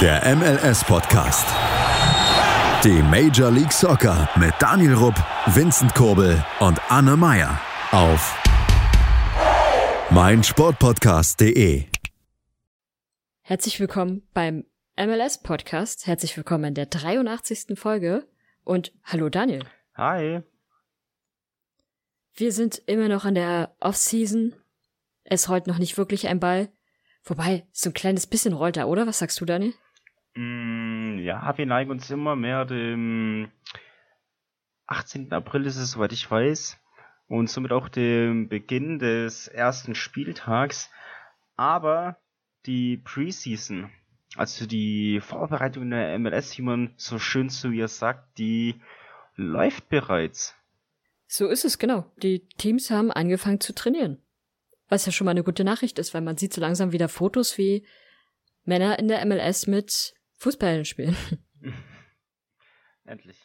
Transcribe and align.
Der 0.00 0.22
MLS-Podcast. 0.36 1.44
Die 2.84 3.02
Major 3.02 3.50
League 3.50 3.72
Soccer 3.72 4.28
mit 4.38 4.54
Daniel 4.60 4.94
Rupp, 4.94 5.16
Vincent 5.46 5.92
Kurbel 5.92 6.44
und 6.60 6.80
Anne 6.88 7.16
Meyer 7.16 7.60
auf 7.90 8.40
meinsportpodcast.de. 10.10 11.86
Herzlich 13.40 13.80
willkommen 13.80 14.22
beim 14.32 14.66
MLS-Podcast. 14.96 16.06
Herzlich 16.06 16.36
willkommen 16.36 16.66
in 16.66 16.74
der 16.74 16.86
83. 16.86 17.76
Folge. 17.76 18.28
Und 18.62 18.92
hallo 19.02 19.28
Daniel. 19.30 19.64
Hi. 19.96 20.42
Wir 22.34 22.52
sind 22.52 22.80
immer 22.86 23.08
noch 23.08 23.24
in 23.24 23.34
der 23.34 23.74
Off-Season. 23.80 24.54
Es 25.24 25.48
rollt 25.48 25.66
noch 25.66 25.78
nicht 25.78 25.98
wirklich 25.98 26.28
ein 26.28 26.38
Ball. 26.38 26.68
Wobei, 27.24 27.66
so 27.72 27.90
ein 27.90 27.94
kleines 27.94 28.28
bisschen 28.28 28.54
rollt 28.54 28.76
er, 28.76 28.88
oder? 28.88 29.08
Was 29.08 29.18
sagst 29.18 29.40
du, 29.40 29.44
Daniel? 29.44 29.74
Mm, 30.38 31.18
ja, 31.18 31.58
wir 31.58 31.66
neigen 31.66 31.90
uns 31.90 32.08
immer 32.12 32.36
mehr 32.36 32.64
dem 32.64 33.50
18. 34.86 35.32
April 35.32 35.66
ist 35.66 35.78
es, 35.78 35.90
soweit 35.90 36.12
ich 36.12 36.30
weiß. 36.30 36.78
Und 37.26 37.50
somit 37.50 37.72
auch 37.72 37.88
dem 37.88 38.48
Beginn 38.48 39.00
des 39.00 39.48
ersten 39.48 39.96
Spieltags. 39.96 40.90
Aber 41.56 42.18
die 42.66 42.98
Preseason, 42.98 43.90
also 44.36 44.64
die 44.64 45.20
Vorbereitung 45.20 45.90
der 45.90 46.16
MLS, 46.20 46.56
wie 46.56 46.62
man 46.62 46.94
so 46.96 47.18
schön 47.18 47.50
zu 47.50 47.72
ihr 47.72 47.88
sagt, 47.88 48.38
die 48.38 48.80
läuft 49.34 49.88
bereits. 49.88 50.54
So 51.26 51.48
ist 51.48 51.64
es, 51.64 51.78
genau. 51.78 52.04
Die 52.22 52.46
Teams 52.58 52.92
haben 52.92 53.10
angefangen 53.10 53.60
zu 53.60 53.74
trainieren. 53.74 54.22
Was 54.88 55.04
ja 55.04 55.10
schon 55.10 55.24
mal 55.24 55.32
eine 55.32 55.42
gute 55.42 55.64
Nachricht 55.64 55.98
ist, 55.98 56.14
weil 56.14 56.22
man 56.22 56.36
sieht 56.36 56.52
so 56.52 56.60
langsam 56.60 56.92
wieder 56.92 57.08
Fotos, 57.08 57.58
wie 57.58 57.84
Männer 58.64 59.00
in 59.00 59.08
der 59.08 59.26
MLS 59.26 59.66
mit 59.66 60.14
Fußballen 60.38 60.84
spielen. 60.84 61.16
Endlich. 63.04 63.36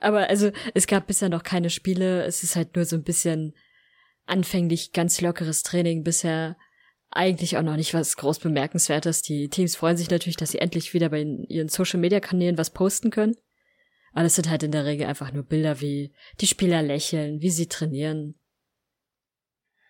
Aber 0.00 0.28
also, 0.28 0.52
es 0.74 0.86
gab 0.86 1.06
bisher 1.06 1.28
noch 1.28 1.42
keine 1.42 1.70
Spiele. 1.70 2.24
Es 2.24 2.42
ist 2.42 2.56
halt 2.56 2.76
nur 2.76 2.84
so 2.84 2.96
ein 2.96 3.02
bisschen 3.02 3.54
anfänglich 4.26 4.92
ganz 4.92 5.20
lockeres 5.20 5.62
Training. 5.62 6.04
Bisher 6.04 6.56
eigentlich 7.10 7.56
auch 7.56 7.62
noch 7.62 7.76
nicht 7.76 7.94
was 7.94 8.16
groß 8.16 8.38
bemerkenswertes. 8.38 9.22
Die 9.22 9.48
Teams 9.48 9.76
freuen 9.76 9.96
sich 9.96 10.10
natürlich, 10.10 10.36
dass 10.36 10.50
sie 10.50 10.58
endlich 10.58 10.94
wieder 10.94 11.08
bei 11.08 11.22
ihren 11.22 11.68
Social 11.68 11.98
Media 11.98 12.20
Kanälen 12.20 12.58
was 12.58 12.70
posten 12.70 13.10
können. 13.10 13.36
Aber 14.12 14.26
es 14.26 14.34
sind 14.34 14.48
halt 14.48 14.62
in 14.62 14.72
der 14.72 14.84
Regel 14.84 15.06
einfach 15.06 15.32
nur 15.32 15.42
Bilder, 15.42 15.80
wie 15.80 16.12
die 16.40 16.46
Spieler 16.46 16.82
lächeln, 16.82 17.40
wie 17.40 17.50
sie 17.50 17.68
trainieren. 17.68 18.38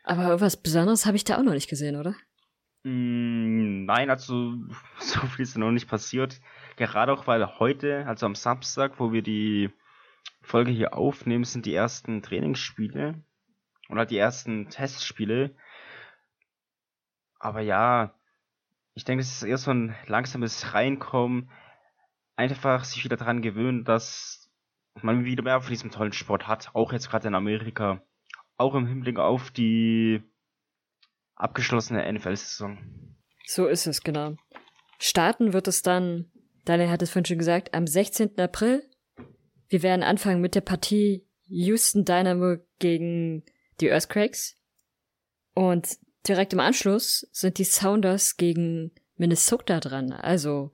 Aber 0.04 0.24
irgendwas 0.24 0.56
Besonderes 0.56 1.06
habe 1.06 1.16
ich 1.16 1.24
da 1.24 1.38
auch 1.38 1.42
noch 1.42 1.52
nicht 1.52 1.68
gesehen, 1.68 1.96
oder? 1.96 2.16
Mm, 2.88 3.84
nein, 3.84 4.08
also 4.10 4.54
so 4.98 5.20
viel 5.26 5.42
ist 5.42 5.58
noch 5.58 5.70
nicht 5.70 5.88
passiert. 5.88 6.40
Gerade 6.76 7.12
auch, 7.12 7.26
weil 7.26 7.58
heute, 7.58 8.06
also 8.06 8.26
am 8.26 8.34
Samstag, 8.34 8.98
wo 8.98 9.12
wir 9.12 9.22
die 9.22 9.70
Folge 10.42 10.70
hier 10.70 10.94
aufnehmen, 10.94 11.44
sind 11.44 11.66
die 11.66 11.74
ersten 11.74 12.22
Trainingsspiele 12.22 13.22
oder 13.90 14.06
die 14.06 14.16
ersten 14.16 14.70
Testspiele. 14.70 15.54
Aber 17.38 17.60
ja, 17.60 18.14
ich 18.94 19.04
denke, 19.04 19.22
es 19.22 19.32
ist 19.32 19.42
eher 19.42 19.58
so 19.58 19.70
ein 19.70 19.94
langsames 20.06 20.72
Reinkommen. 20.74 21.50
Einfach 22.36 22.84
sich 22.84 23.04
wieder 23.04 23.16
daran 23.16 23.42
gewöhnen, 23.42 23.84
dass 23.84 24.50
man 25.02 25.24
wieder 25.24 25.42
mehr 25.42 25.60
von 25.60 25.70
diesem 25.70 25.90
tollen 25.90 26.12
Sport 26.12 26.46
hat. 26.46 26.70
Auch 26.74 26.92
jetzt 26.92 27.10
gerade 27.10 27.28
in 27.28 27.34
Amerika. 27.34 28.02
Auch 28.56 28.74
im 28.74 28.86
Hinblick 28.86 29.18
auf 29.18 29.50
die 29.50 30.22
abgeschlossene 31.38 32.12
NFL-Saison. 32.12 32.78
So 33.46 33.66
ist 33.66 33.86
es, 33.86 34.02
genau. 34.02 34.36
Starten 34.98 35.52
wird 35.52 35.68
es 35.68 35.82
dann, 35.82 36.30
Daniel 36.64 36.90
hat 36.90 37.02
es 37.02 37.10
vorhin 37.10 37.24
schon 37.24 37.38
gesagt, 37.38 37.74
am 37.74 37.86
16. 37.86 38.38
April. 38.38 38.82
Wir 39.68 39.82
werden 39.82 40.02
anfangen 40.02 40.40
mit 40.40 40.54
der 40.54 40.60
Partie 40.60 41.26
Houston 41.46 42.04
Dynamo 42.04 42.56
gegen 42.78 43.44
die 43.80 43.88
Earthquakes. 43.88 44.56
Und 45.54 45.98
direkt 46.26 46.52
im 46.52 46.60
Anschluss 46.60 47.26
sind 47.32 47.58
die 47.58 47.64
Sounders 47.64 48.36
gegen 48.36 48.92
Minnesota 49.16 49.80
dran. 49.80 50.12
Also 50.12 50.72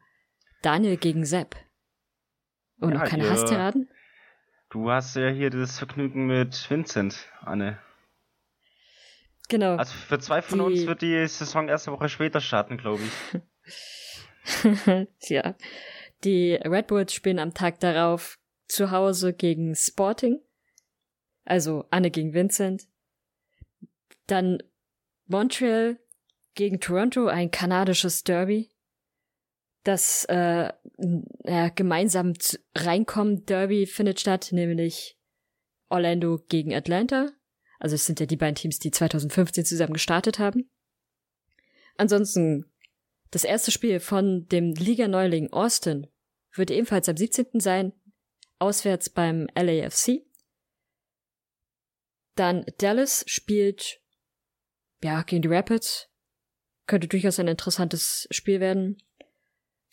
Daniel 0.62 0.96
gegen 0.96 1.24
Sepp. 1.24 1.56
Und 2.80 2.92
ja, 2.92 2.98
noch 2.98 3.04
keine 3.04 3.30
Hasstiraden? 3.30 3.88
Du 4.70 4.90
hast 4.90 5.14
ja 5.14 5.28
hier 5.28 5.50
das 5.50 5.78
Vergnügen 5.78 6.26
mit 6.26 6.68
Vincent, 6.68 7.28
Anne. 7.42 7.78
Genau. 9.48 9.76
Also 9.76 9.94
für 9.94 10.18
zwei 10.18 10.42
von 10.42 10.58
die... 10.58 10.64
uns 10.64 10.86
wird 10.86 11.02
die 11.02 11.26
Saison 11.26 11.68
erst 11.68 11.86
eine 11.86 11.96
Woche 11.96 12.08
später 12.08 12.40
starten, 12.40 12.76
glaube 12.76 13.02
ich. 13.02 15.08
ja. 15.28 15.54
Die 16.24 16.54
Red 16.54 16.86
Bulls 16.86 17.12
spielen 17.12 17.38
am 17.38 17.54
Tag 17.54 17.80
darauf 17.80 18.38
zu 18.66 18.90
Hause 18.90 19.34
gegen 19.34 19.74
Sporting. 19.74 20.40
Also 21.44 21.84
Anne 21.90 22.10
gegen 22.10 22.32
Vincent. 22.32 22.88
Dann 24.26 24.62
Montreal 25.26 25.98
gegen 26.54 26.80
Toronto, 26.80 27.26
ein 27.26 27.50
kanadisches 27.50 28.24
Derby. 28.24 28.70
Das 29.82 30.24
äh, 30.30 30.72
ja, 31.44 31.68
gemeinsam 31.68 32.32
reinkommen 32.74 33.44
Derby 33.44 33.86
findet 33.86 34.20
statt, 34.20 34.48
nämlich 34.52 35.18
Orlando 35.90 36.40
gegen 36.48 36.74
Atlanta. 36.74 37.32
Also 37.84 37.96
es 37.96 38.06
sind 38.06 38.18
ja 38.18 38.24
die 38.24 38.38
beiden 38.38 38.54
Teams, 38.54 38.78
die 38.78 38.90
2015 38.90 39.66
zusammen 39.66 39.92
gestartet 39.92 40.38
haben. 40.38 40.70
Ansonsten, 41.98 42.64
das 43.30 43.44
erste 43.44 43.72
Spiel 43.72 44.00
von 44.00 44.48
dem 44.48 44.72
Liga-Neuling 44.72 45.52
Austin 45.52 46.06
wird 46.54 46.70
ebenfalls 46.70 47.10
am 47.10 47.18
17. 47.18 47.60
sein, 47.60 47.92
auswärts 48.58 49.10
beim 49.10 49.48
LAFC. 49.54 50.22
Dann 52.36 52.64
Dallas 52.78 53.22
spielt, 53.26 54.00
ja, 55.02 55.20
gegen 55.20 55.42
die 55.42 55.48
Rapids. 55.48 56.08
Könnte 56.86 57.06
durchaus 57.06 57.38
ein 57.38 57.48
interessantes 57.48 58.26
Spiel 58.30 58.60
werden. 58.60 58.96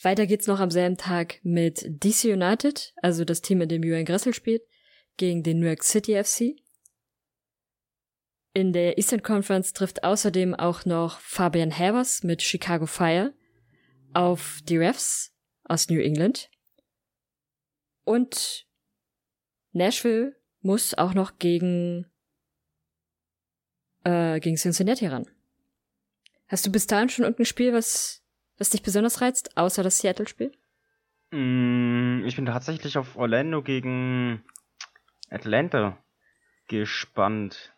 Weiter 0.02 0.26
geht's 0.26 0.48
noch 0.48 0.62
am 0.62 0.72
selben 0.72 0.96
Tag 0.96 1.42
mit 1.44 1.84
DC 1.86 2.24
United, 2.24 2.94
also 3.02 3.26
das 3.26 3.42
Team, 3.42 3.60
in 3.60 3.68
dem 3.68 3.84
Julian 3.84 4.06
Gressel 4.06 4.34
spielt, 4.34 4.62
gegen 5.18 5.44
den 5.44 5.60
New 5.60 5.68
York 5.68 5.84
City 5.84 6.16
FC. 6.24 6.56
In 8.54 8.74
der 8.74 8.98
Eastern 8.98 9.24
Conference 9.24 9.72
trifft 9.72 10.04
außerdem 10.04 10.54
auch 10.56 10.86
noch 10.86 11.20
Fabian 11.20 11.78
Havers 11.78 12.24
mit 12.24 12.42
Chicago 12.42 12.86
Fire 12.86 13.34
auf 14.14 14.60
die 14.64 14.78
Refs 14.78 15.34
aus 15.64 15.90
New 15.90 16.02
England. 16.02 16.50
Und 18.04 18.68
Nashville 19.72 20.36
muss 20.62 20.94
auch 20.94 21.14
noch 21.14 21.38
gegen, 21.38 22.12
äh, 24.04 24.42
gegen 24.42 24.58
Cincinnati 24.58 25.08
ran. 25.08 25.28
Hast 26.50 26.66
du 26.66 26.72
bis 26.72 26.88
dahin 26.88 27.08
schon 27.08 27.24
irgendein 27.24 27.46
Spiel, 27.46 27.72
was, 27.72 28.22
was 28.58 28.70
dich 28.72 28.84
besonders 28.84 29.22
reizt, 29.22 29.56
außer 29.56 29.82
das 29.82 30.00
Seattle-Spiel? 30.00 30.52
Mm, 31.32 32.26
ich 32.26 32.36
bin 32.36 32.46
tatsächlich 32.46 32.98
auf 32.98 33.16
Orlando 33.16 33.64
gegen 33.64 34.44
Atlanta 35.30 36.04
gespannt 36.68 37.74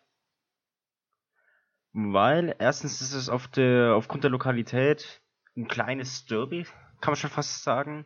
weil 1.94 2.56
erstens 2.58 3.00
ist 3.00 3.14
es 3.14 3.28
auf 3.28 3.46
der, 3.46 3.94
aufgrund 3.94 4.24
der 4.24 4.30
Lokalität 4.30 5.22
ein 5.56 5.68
kleines 5.68 6.26
Derby, 6.26 6.64
kann 7.00 7.12
man 7.12 7.16
schon 7.16 7.30
fast 7.30 7.62
sagen. 7.62 8.04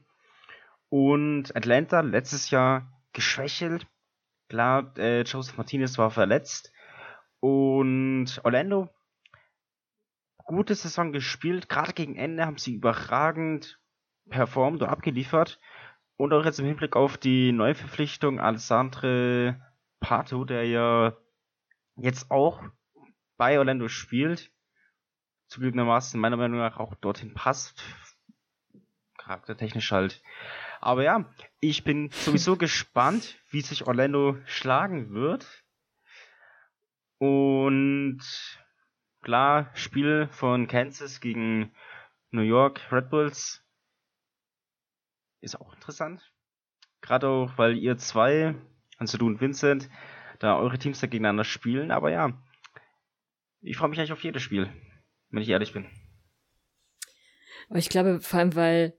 Und 0.91 1.56
Atlanta 1.56 2.00
letztes 2.00 2.50
Jahr 2.50 2.93
geschwächelt. 3.12 3.87
Klar, 4.49 4.97
äh, 4.99 5.22
Joseph 5.22 5.56
Martinez 5.56 5.97
war 5.97 6.10
verletzt. 6.10 6.72
Und 7.41 8.41
Orlando, 8.44 8.88
gute 10.44 10.75
Saison 10.75 11.12
gespielt. 11.12 11.69
Gerade 11.69 11.94
gegen 11.94 12.16
Ende 12.16 12.44
haben 12.44 12.59
sie 12.59 12.75
überragend 12.75 13.81
performt 14.29 14.82
und 14.82 14.88
abgeliefert. 14.88 15.61
Und 16.17 16.32
auch 16.35 16.44
jetzt 16.44 16.58
im 16.58 16.67
Hinblick 16.67 16.94
auf 16.94 17.17
die 17.17 17.52
Neuverpflichtung 17.52 18.38
Alessandre 18.38 19.61
Pato, 20.00 20.44
der 20.44 20.64
ja 20.67 21.17
jetzt 21.96 22.31
auch 22.31 22.62
bei 23.38 23.58
Orlando 23.58 23.88
spielt, 23.88 24.50
zugegebenermaßen 25.46 26.20
meiner 26.20 26.37
Meinung 26.37 26.58
nach 26.58 26.79
auch 26.79 26.94
dorthin 26.96 27.32
passt. 27.32 27.82
Charaktertechnisch 29.17 29.90
halt. 29.93 30.23
Aber 30.81 31.02
ja, 31.02 31.25
ich 31.61 31.85
bin 31.85 32.11
sowieso 32.11 32.56
gespannt, 32.58 33.38
wie 33.50 33.62
sich 33.62 33.87
Orlando 33.87 34.37
schlagen 34.44 35.14
wird. 35.14 35.46
Und 37.19 38.20
klar, 39.23 39.70
Spiel 39.75 40.29
von 40.31 40.69
Kansas 40.69 41.20
gegen 41.20 41.73
New 42.31 42.43
York 42.43 42.93
Red 42.93 43.11
Bulls 43.11 43.64
ist 45.40 45.61
auch 45.61 45.73
interessant. 45.73 46.32
Gerade 47.00 47.29
auch, 47.29 47.56
weil 47.56 47.76
ihr 47.76 47.96
zwei, 47.96 48.55
also 48.99 49.19
du 49.19 49.26
und 49.26 49.40
Vincent, 49.40 49.88
da 50.38 50.56
eure 50.56 50.79
Teams 50.79 51.00
da 51.00 51.06
gegeneinander 51.06 51.44
spielen. 51.44 51.90
Aber 51.90 52.11
ja, 52.11 52.32
ich 53.60 53.76
freue 53.76 53.88
mich 53.88 53.99
eigentlich 53.99 54.12
auf 54.12 54.25
jedes 54.25 54.43
Spiel, 54.43 54.72
wenn 55.31 55.43
ich 55.43 55.49
ehrlich 55.49 55.72
bin. 55.72 55.87
Aber 57.69 57.78
ich 57.78 57.88
glaube, 57.88 58.20
vor 58.20 58.40
allem, 58.40 58.55
weil 58.55 58.99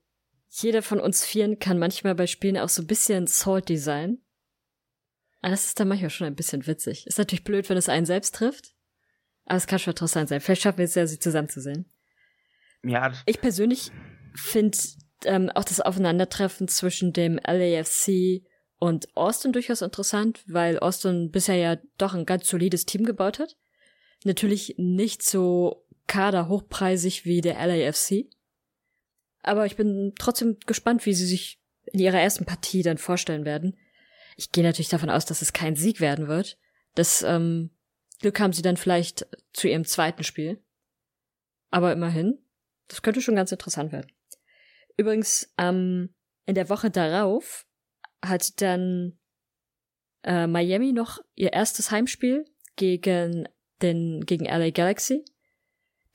jeder 0.49 0.81
von 0.81 0.99
uns 0.99 1.25
Vieren 1.25 1.59
kann 1.59 1.79
manchmal 1.79 2.15
bei 2.15 2.27
Spielen 2.27 2.57
auch 2.57 2.69
so 2.69 2.81
ein 2.81 2.87
bisschen 2.87 3.27
salty 3.27 3.77
sein. 3.77 4.19
Aber 5.41 5.51
das 5.51 5.67
ist 5.67 5.79
dann 5.79 5.87
manchmal 5.87 6.09
schon 6.09 6.27
ein 6.27 6.35
bisschen 6.35 6.67
witzig. 6.67 7.07
Ist 7.07 7.17
natürlich 7.17 7.43
blöd, 7.43 7.69
wenn 7.69 7.77
es 7.77 7.89
einen 7.89 8.05
selbst 8.05 8.35
trifft. 8.35 8.73
Aber 9.45 9.57
es 9.57 9.67
kann 9.67 9.79
schon 9.79 9.93
interessant 9.93 10.29
sein. 10.29 10.41
Vielleicht 10.41 10.61
schaffen 10.61 10.79
wir 10.79 10.85
es 10.85 10.95
ja, 10.95 11.07
sie 11.07 11.19
zusammenzusehen. 11.19 11.91
Ja. 12.83 13.11
Ich 13.25 13.41
persönlich 13.41 13.91
finde 14.35 14.77
ähm, 15.25 15.49
auch 15.49 15.63
das 15.63 15.81
Aufeinandertreffen 15.81 16.67
zwischen 16.67 17.13
dem 17.13 17.39
LAFC 17.45 18.43
und 18.77 19.15
Austin 19.15 19.51
durchaus 19.51 19.81
interessant, 19.81 20.43
weil 20.47 20.79
Austin 20.79 21.31
bisher 21.31 21.55
ja 21.55 21.77
doch 21.97 22.13
ein 22.13 22.25
ganz 22.25 22.47
solides 22.47 22.85
Team 22.85 23.05
gebaut 23.05 23.39
hat. 23.39 23.57
Natürlich 24.23 24.75
nicht 24.77 25.23
so 25.23 25.85
kaderhochpreisig 26.07 27.25
wie 27.25 27.41
der 27.41 27.55
LAFC. 27.65 28.25
Aber 29.41 29.65
ich 29.65 29.75
bin 29.75 30.13
trotzdem 30.17 30.57
gespannt, 30.65 31.05
wie 31.05 31.13
sie 31.13 31.25
sich 31.25 31.61
in 31.85 31.99
ihrer 31.99 32.19
ersten 32.19 32.45
Partie 32.45 32.83
dann 32.83 32.97
vorstellen 32.97 33.45
werden. 33.45 33.77
Ich 34.35 34.51
gehe 34.51 34.63
natürlich 34.63 34.89
davon 34.89 35.09
aus, 35.09 35.25
dass 35.25 35.41
es 35.41 35.53
kein 35.53 35.75
Sieg 35.75 35.99
werden 35.99 36.27
wird. 36.27 36.57
Das 36.95 37.23
ähm, 37.23 37.71
Glück 38.19 38.39
haben 38.39 38.53
sie 38.53 38.61
dann 38.61 38.77
vielleicht 38.77 39.27
zu 39.53 39.67
ihrem 39.67 39.85
zweiten 39.85 40.23
Spiel. 40.23 40.61
Aber 41.71 41.93
immerhin, 41.93 42.39
das 42.87 43.01
könnte 43.01 43.21
schon 43.21 43.35
ganz 43.35 43.51
interessant 43.51 43.91
werden. 43.91 44.11
Übrigens, 44.97 45.53
ähm, 45.57 46.13
in 46.45 46.55
der 46.55 46.69
Woche 46.69 46.89
darauf 46.89 47.65
hat 48.23 48.61
dann 48.61 49.17
äh, 50.23 50.47
Miami 50.47 50.91
noch 50.91 51.19
ihr 51.35 51.53
erstes 51.53 51.91
Heimspiel 51.91 52.45
gegen 52.75 53.47
den 53.81 54.25
gegen 54.25 54.45
LA 54.45 54.71
Galaxy. 54.71 55.23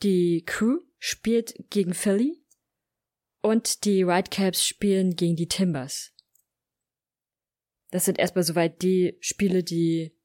Die 0.02 0.42
Crew 0.44 0.78
spielt 0.98 1.54
gegen 1.70 1.94
Philly 1.94 2.42
und 3.42 3.84
die 3.84 4.06
Whitecaps 4.06 4.66
spielen 4.66 5.16
gegen 5.16 5.36
die 5.36 5.48
Timbers. 5.48 6.12
Das 7.90 8.04
sind 8.04 8.18
erstmal 8.18 8.44
soweit 8.44 8.82
die 8.82 9.16
Spiele, 9.20 9.62
die 9.62 10.16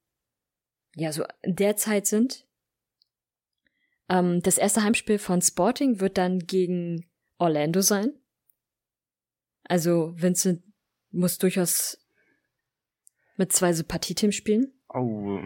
ja 0.96 1.12
so 1.12 1.24
in 1.42 1.54
der 1.54 1.76
Zeit 1.76 2.06
sind. 2.06 2.46
Ähm, 4.08 4.42
das 4.42 4.58
erste 4.58 4.82
Heimspiel 4.82 5.18
von 5.18 5.40
Sporting 5.40 6.00
wird 6.00 6.18
dann 6.18 6.40
gegen 6.40 7.08
Orlando 7.38 7.80
sein. 7.80 8.12
Also 9.64 10.14
Vincent 10.16 10.62
muss 11.10 11.38
durchaus 11.38 11.98
mit 13.36 13.52
zwei 13.52 13.72
Sympathieteams 13.72 14.34
spielen. 14.34 14.72
Oh. 14.88 15.40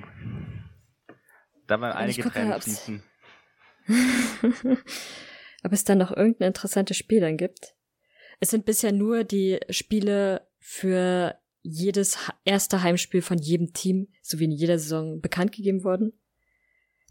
Da 1.67 1.81
waren 1.81 1.93
einige 1.93 2.23
gucke, 2.23 2.35
Tränen 2.35 2.61
fließen. 2.61 3.03
ob 5.65 5.73
es 5.73 5.85
dann 5.85 5.99
noch 5.99 6.15
irgendein 6.15 6.49
interessantes 6.49 6.97
Spiel 6.97 7.21
dann 7.21 7.37
gibt. 7.37 7.75
Es 8.41 8.51
sind 8.51 8.65
bisher 8.65 8.93
nur 8.93 9.25
die 9.25 9.61
Spiele 9.71 10.47
für 10.59 11.39
jedes 11.63 12.19
erste 12.45 12.83
Heimspiel 12.83 13.23
von 13.23 13.39
jedem 13.39 13.73
Team 13.73 14.09
sowie 14.23 14.45
in 14.45 14.51
jeder 14.51 14.79
Saison 14.79 15.21
bekannt 15.21 15.53
gegeben 15.53 15.85
worden. 15.85 16.13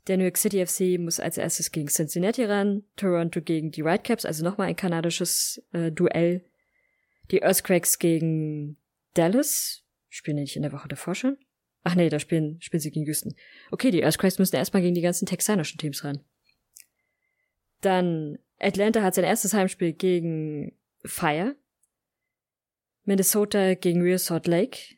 Der 0.07 0.17
New 0.17 0.23
York 0.23 0.37
City 0.37 0.65
FC 0.65 0.99
muss 0.99 1.19
als 1.19 1.37
erstes 1.37 1.71
gegen 1.71 1.87
Cincinnati 1.87 2.43
ran, 2.43 2.83
Toronto 2.95 3.41
gegen 3.41 3.71
die 3.71 3.85
Whitecaps, 3.85 4.25
also 4.25 4.43
nochmal 4.43 4.67
ein 4.67 4.75
kanadisches 4.75 5.63
äh, 5.71 5.91
Duell 5.91 6.43
die 7.31 7.41
Earthquakes 7.41 7.99
gegen 7.99 8.77
Dallas. 9.13 9.83
Spielen 10.09 10.37
die 10.37 10.43
nicht 10.43 10.55
in 10.55 10.61
der 10.61 10.73
Woche 10.73 10.87
davor 10.87 11.15
schon? 11.15 11.37
Ach 11.83 11.95
nee, 11.95 12.09
da 12.09 12.19
spielen, 12.19 12.61
spielen 12.61 12.81
sie 12.81 12.91
gegen 12.91 13.05
Houston. 13.05 13.35
Okay, 13.71 13.91
die 13.91 14.01
Earthquakes 14.01 14.39
müssen 14.39 14.55
erstmal 14.55 14.81
gegen 14.81 14.95
die 14.95 15.01
ganzen 15.01 15.25
texanischen 15.25 15.77
Teams 15.77 16.03
ran. 16.03 16.23
Dann 17.81 18.39
Atlanta 18.59 19.01
hat 19.01 19.15
sein 19.15 19.25
erstes 19.25 19.53
Heimspiel 19.53 19.93
gegen 19.93 20.77
Fire. 21.03 21.55
Minnesota 23.03 23.73
gegen 23.73 24.01
Real 24.01 24.17
Salt 24.17 24.47
Lake. 24.47 24.95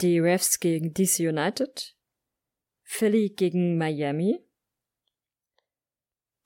Die 0.00 0.18
Refs 0.18 0.58
gegen 0.58 0.92
DC 0.92 1.20
United. 1.20 1.94
Philly 2.82 3.28
gegen 3.28 3.78
Miami. 3.78 4.40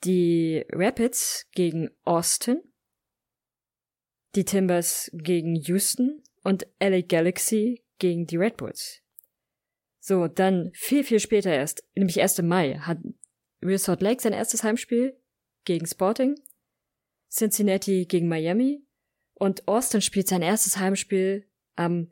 Die 0.05 0.67
Rapids 0.71 1.49
gegen 1.53 1.89
Austin 2.05 2.61
die 4.35 4.45
Timbers 4.45 5.11
gegen 5.15 5.55
Houston 5.55 6.23
und 6.43 6.67
LA 6.81 7.03
Galaxy 7.03 7.85
gegen 7.99 8.27
die 8.27 8.37
Red 8.37 8.57
Bulls. 8.57 9.01
So, 10.07 10.29
dann 10.29 10.71
viel, 10.75 11.03
viel 11.03 11.19
später 11.19 11.51
erst, 11.51 11.83
nämlich 11.95 12.21
1. 12.21 12.43
Mai, 12.43 12.75
hat 12.79 12.99
Real 13.63 13.79
Salt 13.79 14.03
Lake 14.03 14.21
sein 14.21 14.35
erstes 14.35 14.63
Heimspiel 14.63 15.19
gegen 15.65 15.87
Sporting, 15.87 16.35
Cincinnati 17.31 18.05
gegen 18.05 18.29
Miami 18.29 18.85
und 19.33 19.67
Austin 19.67 20.03
spielt 20.03 20.29
sein 20.29 20.43
erstes 20.43 20.77
Heimspiel 20.77 21.49
am 21.75 22.11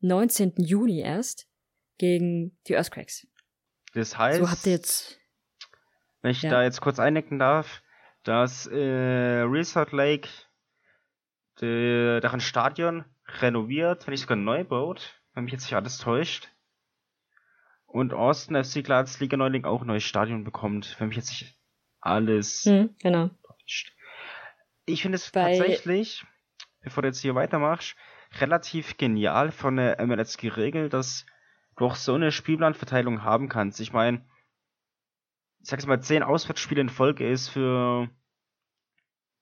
19. 0.00 0.54
Juni 0.56 1.00
erst 1.00 1.46
gegen 1.98 2.56
die 2.66 2.72
Earthquakes. 2.72 3.26
Das 3.92 4.16
heißt, 4.16 4.38
so 4.38 4.50
habt 4.50 4.64
ihr 4.64 4.72
jetzt, 4.72 5.20
wenn 6.22 6.30
ich 6.30 6.40
ja. 6.40 6.48
da 6.48 6.62
jetzt 6.62 6.80
kurz 6.80 6.98
eindecken 6.98 7.38
darf, 7.38 7.82
dass 8.22 8.66
äh, 8.66 8.78
Real 8.78 9.64
Salt 9.64 9.92
Lake 9.92 10.30
deren 11.60 12.40
Stadion 12.40 13.04
renoviert, 13.42 14.06
wenn 14.06 14.12
nicht 14.12 14.22
sogar 14.22 14.38
neu 14.38 14.64
baut, 14.64 15.20
wenn 15.34 15.44
mich 15.44 15.52
jetzt 15.52 15.64
nicht 15.64 15.74
alles 15.74 15.98
täuscht. 15.98 16.48
Und 17.88 18.12
Austin 18.12 18.62
FC 18.62 18.88
als 18.90 19.18
Liga 19.18 19.38
Neuling 19.38 19.64
auch 19.64 19.80
ein 19.80 19.86
neues 19.86 20.04
Stadion 20.04 20.44
bekommt, 20.44 20.94
wenn 20.98 21.08
mich 21.08 21.16
jetzt 21.16 21.30
nicht 21.30 21.58
alles 22.00 22.64
hm, 22.64 22.94
genau. 23.00 23.30
täuscht. 23.42 23.94
Ich 24.84 25.02
finde 25.02 25.16
es 25.16 25.30
Bei 25.30 25.56
tatsächlich, 25.56 26.24
bevor 26.80 27.02
du 27.02 27.08
jetzt 27.08 27.20
hier 27.20 27.34
weitermachst, 27.34 27.96
relativ 28.40 28.98
genial 28.98 29.50
von 29.50 29.76
der 29.76 30.04
MLS 30.06 30.36
geregelt, 30.36 30.92
dass 30.92 31.24
du 31.76 31.86
auch 31.86 31.94
so 31.94 32.14
eine 32.14 32.30
Spielplanverteilung 32.30 33.22
haben 33.22 33.48
kannst. 33.48 33.80
Ich 33.80 33.94
meine, 33.94 34.22
ich 35.60 35.70
sag 35.70 35.78
jetzt 35.78 35.88
mal, 35.88 36.02
zehn 36.02 36.22
Auswärtsspiele 36.22 36.82
in 36.82 36.90
Folge 36.90 37.28
ist 37.28 37.48
für 37.48 38.10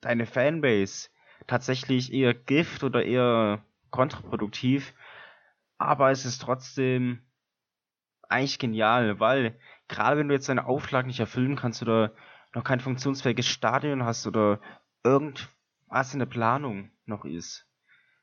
deine 0.00 0.24
Fanbase 0.24 1.08
tatsächlich 1.48 2.12
eher 2.12 2.32
Gift 2.32 2.84
oder 2.84 3.04
eher 3.04 3.64
kontraproduktiv. 3.90 4.94
Aber 5.78 6.12
es 6.12 6.24
ist 6.24 6.42
trotzdem 6.42 7.26
eigentlich 8.28 8.58
genial, 8.58 9.20
weil 9.20 9.58
gerade 9.88 10.18
wenn 10.18 10.28
du 10.28 10.34
jetzt 10.34 10.48
deine 10.48 10.66
Auflagen 10.66 11.08
nicht 11.08 11.20
erfüllen 11.20 11.56
kannst 11.56 11.82
oder 11.82 12.12
noch 12.54 12.64
kein 12.64 12.80
funktionsfähiges 12.80 13.46
Stadion 13.46 14.04
hast 14.04 14.26
oder 14.26 14.60
irgendwas 15.04 16.12
in 16.12 16.18
der 16.18 16.26
Planung 16.26 16.90
noch 17.04 17.24
ist, 17.24 17.66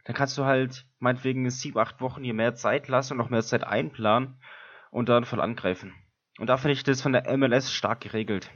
dann 0.06 0.16
kannst 0.16 0.38
du 0.38 0.46
halt 0.46 0.86
meinetwegen 1.00 1.50
sieben, 1.50 1.78
acht 1.78 2.02
Wochen 2.02 2.24
hier 2.24 2.34
mehr 2.34 2.56
Zeit 2.56 2.88
lassen 2.88 3.14
und 3.14 3.20
noch 3.20 3.30
mehr 3.30 3.44
Zeit 3.44 3.64
einplanen 3.64 4.42
und 4.92 5.10
dann 5.10 5.26
voll 5.26 5.42
angreifen. 5.42 5.94
Und 6.40 6.48
da 6.48 6.58
finde 6.58 6.74
ich 6.74 6.84
das 6.84 7.02
von 7.02 7.14
der 7.14 7.38
MLS 7.38 7.72
stark 7.72 8.02
geregelt. 8.02 8.50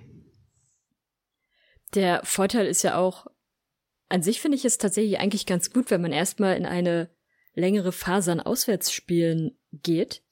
Der 1.93 2.21
Vorteil 2.23 2.65
ist 2.65 2.83
ja 2.83 2.97
auch, 2.97 3.27
an 4.09 4.21
sich 4.21 4.41
finde 4.41 4.57
ich 4.57 4.65
es 4.65 4.77
tatsächlich 4.77 5.19
eigentlich 5.19 5.45
ganz 5.45 5.71
gut, 5.71 5.89
wenn 5.89 6.01
man 6.01 6.11
erstmal 6.11 6.57
in 6.57 6.65
eine 6.65 7.09
längere 7.53 7.91
Phase 7.91 8.31
an 8.31 8.39
Auswärtsspielen 8.39 9.57
geht, 9.71 10.23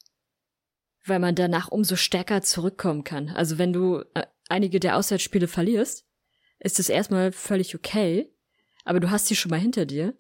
weil 1.06 1.20
man 1.20 1.36
danach 1.36 1.70
umso 1.70 1.96
stärker 1.96 2.42
zurückkommen 2.42 3.04
kann. 3.04 3.30
Also 3.30 3.58
wenn 3.58 3.74
du 3.74 4.04
äh, 4.14 4.26
einige 4.50 4.80
der 4.80 4.98
Auswärtsspiele 4.98 5.48
verlierst, 5.48 6.06
ist 6.60 6.80
es 6.80 6.90
erstmal 6.90 7.32
völlig 7.32 7.76
okay, 7.76 8.34
aber 8.84 9.00
du 9.00 9.12
hast 9.12 9.28
sie 9.28 9.36
schon 9.36 9.52
mal 9.52 9.60
hinter 9.60 9.86
dir. 9.86 10.18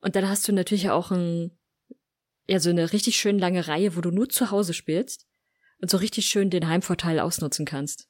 Und 0.00 0.14
dann 0.14 0.28
hast 0.28 0.46
du 0.46 0.52
natürlich 0.52 0.90
auch 0.90 1.10
ein, 1.10 1.58
ja, 2.46 2.60
so 2.60 2.70
eine 2.70 2.92
richtig 2.92 3.16
schön 3.16 3.38
lange 3.38 3.66
Reihe, 3.66 3.96
wo 3.96 4.00
du 4.00 4.10
nur 4.10 4.28
zu 4.28 4.50
Hause 4.50 4.72
spielst 4.72 5.26
und 5.80 5.90
so 5.90 5.96
richtig 5.96 6.26
schön 6.26 6.50
den 6.50 6.68
Heimvorteil 6.68 7.18
ausnutzen 7.18 7.66
kannst. 7.66 8.08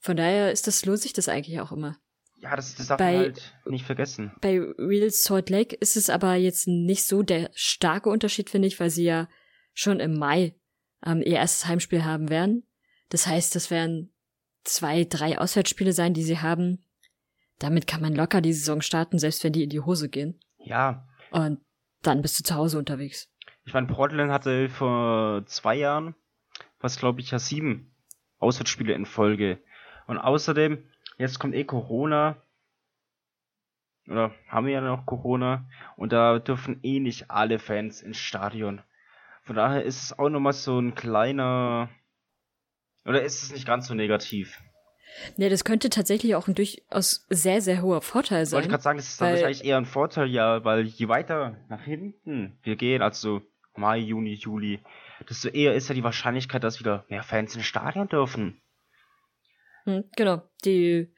Von 0.00 0.16
daher 0.16 0.52
ist 0.52 0.66
das, 0.66 0.84
lohnt 0.84 1.00
sich 1.00 1.12
das 1.12 1.28
eigentlich 1.28 1.60
auch 1.60 1.72
immer. 1.72 1.98
Ja, 2.36 2.54
das, 2.54 2.76
das 2.76 2.86
darf 2.86 2.98
bei, 2.98 3.12
man 3.12 3.22
halt 3.22 3.52
nicht 3.66 3.84
vergessen. 3.84 4.32
Bei 4.40 4.60
Real 4.60 5.10
Salt 5.10 5.50
Lake 5.50 5.74
ist 5.74 5.96
es 5.96 6.08
aber 6.08 6.34
jetzt 6.34 6.68
nicht 6.68 7.04
so 7.04 7.22
der 7.22 7.50
starke 7.54 8.10
Unterschied, 8.10 8.48
finde 8.48 8.68
ich, 8.68 8.78
weil 8.78 8.90
sie 8.90 9.04
ja 9.04 9.28
schon 9.72 9.98
im 9.98 10.14
Mai 10.14 10.54
ähm, 11.04 11.22
ihr 11.22 11.36
erstes 11.36 11.66
Heimspiel 11.66 12.04
haben 12.04 12.30
werden. 12.30 12.64
Das 13.08 13.26
heißt, 13.26 13.54
das 13.54 13.70
werden 13.70 14.10
zwei, 14.64 15.04
drei 15.04 15.38
Auswärtsspiele 15.38 15.92
sein, 15.92 16.14
die 16.14 16.22
sie 16.22 16.40
haben. 16.40 16.84
Damit 17.58 17.86
kann 17.86 18.02
man 18.02 18.14
locker 18.14 18.40
die 18.40 18.52
Saison 18.52 18.80
starten, 18.80 19.18
selbst 19.18 19.42
wenn 19.42 19.52
die 19.52 19.64
in 19.64 19.70
die 19.70 19.80
Hose 19.80 20.08
gehen. 20.08 20.38
Ja. 20.58 21.06
Und 21.30 21.60
dann 22.02 22.22
bist 22.22 22.38
du 22.38 22.44
zu 22.44 22.54
Hause 22.54 22.78
unterwegs. 22.78 23.28
Ich 23.64 23.74
meine, 23.74 23.86
Portland 23.86 24.30
hatte 24.30 24.68
vor 24.68 25.44
zwei 25.46 25.74
Jahren, 25.74 26.14
was 26.80 26.98
glaube 26.98 27.20
ich 27.20 27.30
ja 27.30 27.38
sieben 27.38 27.92
Auswärtsspiele 28.38 28.94
in 28.94 29.06
Folge. 29.06 29.58
Und 30.06 30.18
außerdem 30.18 30.84
Jetzt 31.18 31.40
kommt 31.40 31.54
eh 31.54 31.64
Corona. 31.64 32.36
Oder 34.06 34.32
haben 34.46 34.66
wir 34.66 34.72
ja 34.72 34.80
noch 34.80 35.04
Corona. 35.04 35.68
Und 35.96 36.12
da 36.12 36.38
dürfen 36.38 36.78
eh 36.82 37.00
nicht 37.00 37.30
alle 37.30 37.58
Fans 37.58 38.00
ins 38.00 38.18
Stadion. 38.18 38.80
Von 39.48 39.56
daher 39.56 39.82
ist 39.82 40.02
es 40.02 40.18
auch 40.18 40.28
nochmal 40.28 40.52
so 40.52 40.78
ein 40.78 40.94
kleiner. 40.94 41.88
Oder 43.06 43.22
ist 43.22 43.42
es 43.42 43.50
nicht 43.50 43.66
ganz 43.66 43.86
so 43.86 43.94
negativ? 43.94 44.60
Ja, 45.38 45.48
das 45.48 45.64
könnte 45.64 45.88
tatsächlich 45.88 46.34
auch 46.34 46.48
ein 46.48 46.54
durchaus 46.54 47.24
sehr, 47.30 47.62
sehr 47.62 47.80
hoher 47.80 48.02
Vorteil 48.02 48.44
sein. 48.44 48.58
Wollte 48.58 48.66
ich 48.66 48.70
gerade 48.72 48.82
sagen, 48.82 48.98
das 48.98 49.08
ist 49.08 49.20
weil, 49.22 49.32
wahrscheinlich 49.32 49.64
eher 49.64 49.78
ein 49.78 49.86
Vorteil, 49.86 50.28
ja, 50.28 50.62
weil 50.66 50.84
je 50.84 51.08
weiter 51.08 51.56
nach 51.70 51.80
hinten 51.80 52.58
wir 52.62 52.76
gehen, 52.76 53.00
also 53.00 53.40
Mai, 53.74 53.96
Juni, 53.96 54.34
Juli, 54.34 54.80
desto 55.26 55.48
eher 55.48 55.74
ist 55.74 55.88
ja 55.88 55.94
die 55.94 56.04
Wahrscheinlichkeit, 56.04 56.62
dass 56.62 56.78
wieder 56.78 57.06
mehr 57.08 57.22
Fans 57.22 57.56
ins 57.56 57.64
Stadion 57.64 58.06
dürfen. 58.06 58.60
Hm, 59.84 60.04
genau. 60.14 60.42
Die, 60.66 61.10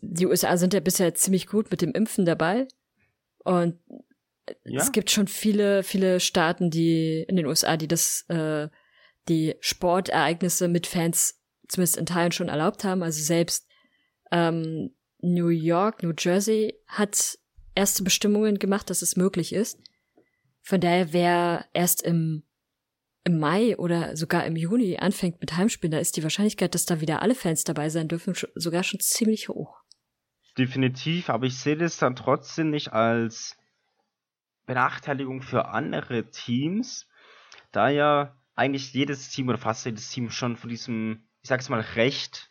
die 0.00 0.26
USA 0.26 0.56
sind 0.56 0.74
ja 0.74 0.78
bisher 0.78 1.12
ziemlich 1.12 1.48
gut 1.48 1.72
mit 1.72 1.82
dem 1.82 1.90
Impfen 1.90 2.24
dabei. 2.24 2.68
Und 3.42 3.80
ja. 4.64 4.80
es 4.80 4.92
gibt 4.92 5.10
schon 5.10 5.28
viele, 5.28 5.82
viele 5.82 6.20
Staaten, 6.20 6.70
die 6.70 7.24
in 7.28 7.36
den 7.36 7.46
USA, 7.46 7.76
die 7.76 7.88
das, 7.88 8.24
äh, 8.28 8.68
die 9.28 9.54
Sportereignisse 9.60 10.68
mit 10.68 10.86
Fans 10.86 11.40
zumindest 11.68 11.96
in 11.96 12.06
Teilen 12.06 12.32
schon 12.32 12.48
erlaubt 12.48 12.84
haben. 12.84 13.02
Also 13.02 13.22
selbst 13.22 13.66
ähm, 14.30 14.94
New 15.20 15.48
York, 15.48 16.02
New 16.02 16.12
Jersey 16.16 16.74
hat 16.86 17.38
erste 17.74 18.02
Bestimmungen 18.02 18.58
gemacht, 18.58 18.90
dass 18.90 19.02
es 19.02 19.16
möglich 19.16 19.52
ist. 19.52 19.78
Von 20.62 20.80
daher, 20.80 21.12
wer 21.12 21.66
erst 21.72 22.02
im, 22.02 22.42
im 23.24 23.38
Mai 23.38 23.76
oder 23.78 24.16
sogar 24.16 24.44
im 24.46 24.56
Juni 24.56 24.98
anfängt 24.98 25.40
mit 25.40 25.56
Heimspielen, 25.56 25.92
da 25.92 25.98
ist 25.98 26.16
die 26.16 26.22
Wahrscheinlichkeit, 26.22 26.74
dass 26.74 26.86
da 26.86 27.00
wieder 27.00 27.22
alle 27.22 27.34
Fans 27.34 27.64
dabei 27.64 27.88
sein 27.88 28.08
dürfen, 28.08 28.34
sogar 28.54 28.82
schon 28.82 29.00
ziemlich 29.00 29.48
hoch. 29.48 29.76
Definitiv, 30.56 31.30
aber 31.30 31.46
ich 31.46 31.58
sehe 31.58 31.76
das 31.76 31.98
dann 31.98 32.16
trotzdem 32.16 32.70
nicht 32.70 32.92
als 32.92 33.56
Benachteiligung 34.68 35.42
für 35.42 35.66
andere 35.66 36.30
Teams, 36.30 37.08
da 37.72 37.88
ja 37.88 38.36
eigentlich 38.54 38.92
jedes 38.92 39.30
Team 39.30 39.48
oder 39.48 39.58
fast 39.58 39.84
jedes 39.84 40.08
Team 40.10 40.30
schon 40.30 40.56
von 40.56 40.70
diesem 40.70 41.28
ich 41.42 41.48
sag's 41.48 41.68
mal, 41.68 41.80
recht 41.80 42.50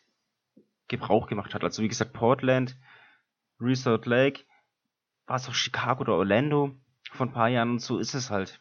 Gebrauch 0.88 1.28
gemacht 1.28 1.54
hat. 1.54 1.62
Also 1.62 1.82
wie 1.82 1.88
gesagt, 1.88 2.12
Portland, 2.12 2.76
Resort 3.60 4.06
Lake, 4.06 4.44
war 5.26 5.36
es 5.36 5.48
auch 5.48 5.54
Chicago 5.54 6.02
oder 6.02 6.14
Orlando 6.14 6.74
vor 7.12 7.26
ein 7.26 7.32
paar 7.32 7.48
Jahren 7.48 7.70
und 7.70 7.80
so 7.80 7.98
ist 7.98 8.14
es 8.14 8.30
halt. 8.30 8.60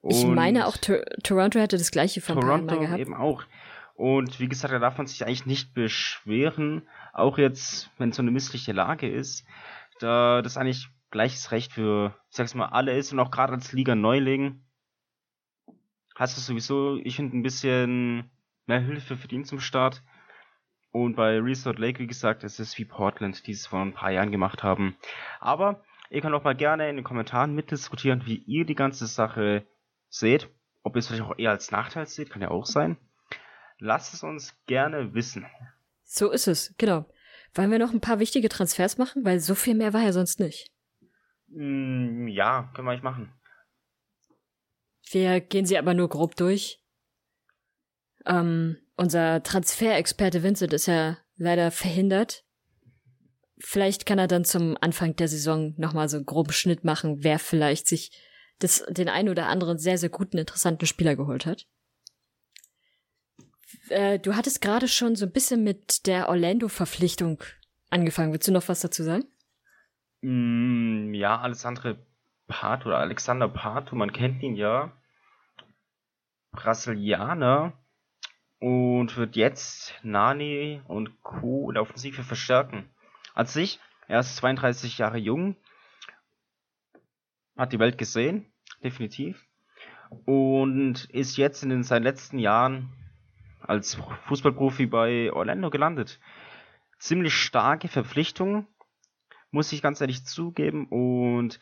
Und 0.00 0.14
ich 0.14 0.26
meine 0.26 0.66
auch 0.66 0.76
Tor 0.76 1.02
Toronto 1.22 1.58
hätte 1.58 1.76
das 1.76 1.90
gleiche 1.90 2.20
von 2.20 2.40
Toronto 2.40 2.78
gehabt. 2.78 2.98
eben 2.98 3.14
auch. 3.14 3.44
Und 3.94 4.38
wie 4.38 4.48
gesagt, 4.48 4.72
da 4.72 4.78
darf 4.78 4.96
man 4.96 5.08
sich 5.08 5.26
eigentlich 5.26 5.46
nicht 5.46 5.74
beschweren, 5.74 6.88
auch 7.12 7.36
jetzt, 7.36 7.90
wenn 7.98 8.12
so 8.12 8.22
eine 8.22 8.30
missliche 8.30 8.72
Lage 8.72 9.08
ist, 9.08 9.44
da 9.98 10.40
das 10.40 10.56
eigentlich 10.56 10.88
gleiches 11.10 11.50
Recht 11.52 11.72
für, 11.72 12.14
ich 12.30 12.36
sag's 12.36 12.54
mal, 12.54 12.66
alle 12.66 12.96
ist 12.96 13.12
und 13.12 13.20
auch 13.20 13.30
gerade 13.30 13.52
als 13.52 13.72
Liga 13.72 13.94
Neuling 13.94 14.62
hast 16.18 16.36
du 16.36 16.40
sowieso, 16.40 16.96
ich 17.04 17.16
finde, 17.16 17.36
ein 17.36 17.42
bisschen 17.42 18.30
mehr 18.66 18.80
Hilfe 18.80 19.16
ihn 19.30 19.44
zum 19.44 19.60
Start. 19.60 20.02
Und 20.90 21.14
bei 21.14 21.38
Resort 21.38 21.78
Lake, 21.78 22.00
wie 22.00 22.06
gesagt, 22.06 22.44
es 22.44 22.58
ist 22.58 22.76
wie 22.78 22.84
Portland, 22.84 23.46
die 23.46 23.52
es 23.52 23.66
vor 23.66 23.80
ein 23.80 23.94
paar 23.94 24.10
Jahren 24.10 24.32
gemacht 24.32 24.62
haben. 24.62 24.96
Aber 25.38 25.84
ihr 26.10 26.20
könnt 26.20 26.34
auch 26.34 26.44
mal 26.44 26.56
gerne 26.56 26.88
in 26.90 26.96
den 26.96 27.04
Kommentaren 27.04 27.54
mitdiskutieren, 27.54 28.26
wie 28.26 28.42
ihr 28.46 28.64
die 28.64 28.74
ganze 28.74 29.06
Sache 29.06 29.66
seht. 30.08 30.48
Ob 30.82 30.96
ihr 30.96 31.00
es 31.00 31.06
vielleicht 31.06 31.22
auch 31.22 31.38
eher 31.38 31.50
als 31.50 31.70
Nachteil 31.70 32.06
seht, 32.06 32.30
kann 32.30 32.42
ja 32.42 32.50
auch 32.50 32.66
sein. 32.66 32.96
Lasst 33.78 34.14
es 34.14 34.22
uns 34.22 34.56
gerne 34.66 35.14
wissen. 35.14 35.46
So 36.02 36.30
ist 36.30 36.48
es, 36.48 36.74
genau. 36.78 37.06
Wollen 37.54 37.70
wir 37.70 37.78
noch 37.78 37.92
ein 37.92 38.00
paar 38.00 38.18
wichtige 38.18 38.48
Transfers 38.48 38.98
machen? 38.98 39.24
Weil 39.24 39.40
so 39.40 39.54
viel 39.54 39.74
mehr 39.74 39.92
war 39.92 40.02
ja 40.02 40.12
sonst 40.12 40.40
nicht. 40.40 40.72
Mm, 41.48 42.28
ja, 42.28 42.70
können 42.74 42.86
wir 42.86 42.92
eigentlich 42.92 43.02
machen. 43.02 43.32
Wir 45.10 45.40
gehen 45.40 45.66
sie 45.66 45.78
aber 45.78 45.94
nur 45.94 46.08
grob 46.08 46.36
durch. 46.36 46.82
Ähm, 48.26 48.76
unser 48.96 49.42
Transferexperte 49.42 50.42
Vincent 50.42 50.72
ist 50.72 50.86
ja 50.86 51.18
leider 51.36 51.70
verhindert. 51.70 52.44
Vielleicht 53.58 54.06
kann 54.06 54.18
er 54.18 54.28
dann 54.28 54.44
zum 54.44 54.76
Anfang 54.80 55.16
der 55.16 55.28
Saison 55.28 55.74
nochmal 55.78 56.08
so 56.08 56.16
einen 56.16 56.26
groben 56.26 56.52
Schnitt 56.52 56.84
machen, 56.84 57.24
wer 57.24 57.38
vielleicht 57.38 57.88
sich 57.88 58.12
das, 58.58 58.84
den 58.88 59.08
einen 59.08 59.28
oder 59.28 59.46
anderen 59.46 59.78
sehr, 59.78 59.98
sehr 59.98 60.10
guten, 60.10 60.38
interessanten 60.38 60.86
Spieler 60.86 61.16
geholt 61.16 61.46
hat. 61.46 61.66
Äh, 63.88 64.18
du 64.18 64.36
hattest 64.36 64.60
gerade 64.60 64.88
schon 64.88 65.16
so 65.16 65.26
ein 65.26 65.32
bisschen 65.32 65.62
mit 65.62 66.06
der 66.06 66.28
Orlando-Verpflichtung 66.28 67.42
angefangen. 67.90 68.32
Willst 68.32 68.48
du 68.48 68.52
noch 68.52 68.68
was 68.68 68.80
dazu 68.80 69.02
sagen? 69.02 69.24
Mm, 70.22 71.14
ja, 71.14 71.38
Alessandro 71.40 71.94
Pato 72.46 72.88
oder 72.88 72.98
Alexander 72.98 73.48
Pato, 73.48 73.94
man 73.94 74.12
kennt 74.12 74.42
ihn 74.42 74.56
ja. 74.56 74.92
Brasilianer, 76.52 77.72
und 78.60 79.16
wird 79.16 79.36
jetzt 79.36 79.94
Nani 80.02 80.82
und 80.86 81.22
Co. 81.22 81.70
in 81.70 81.74
der 81.74 81.82
Offensive 81.82 82.22
verstärken. 82.22 82.88
An 83.34 83.46
sich, 83.46 83.78
er 84.08 84.20
ist 84.20 84.36
32 84.36 84.98
Jahre 84.98 85.18
jung, 85.18 85.56
hat 87.56 87.72
die 87.72 87.78
Welt 87.78 87.98
gesehen, 87.98 88.52
definitiv, 88.82 89.46
und 90.24 91.04
ist 91.10 91.36
jetzt 91.36 91.62
in 91.62 91.82
seinen 91.82 92.02
letzten 92.02 92.38
Jahren 92.38 92.92
als 93.60 93.98
Fußballprofi 94.26 94.86
bei 94.86 95.32
Orlando 95.32 95.70
gelandet. 95.70 96.18
Ziemlich 96.98 97.34
starke 97.34 97.86
Verpflichtung, 97.86 98.66
muss 99.50 99.72
ich 99.72 99.82
ganz 99.82 100.00
ehrlich 100.00 100.24
zugeben, 100.24 100.86
und 100.88 101.60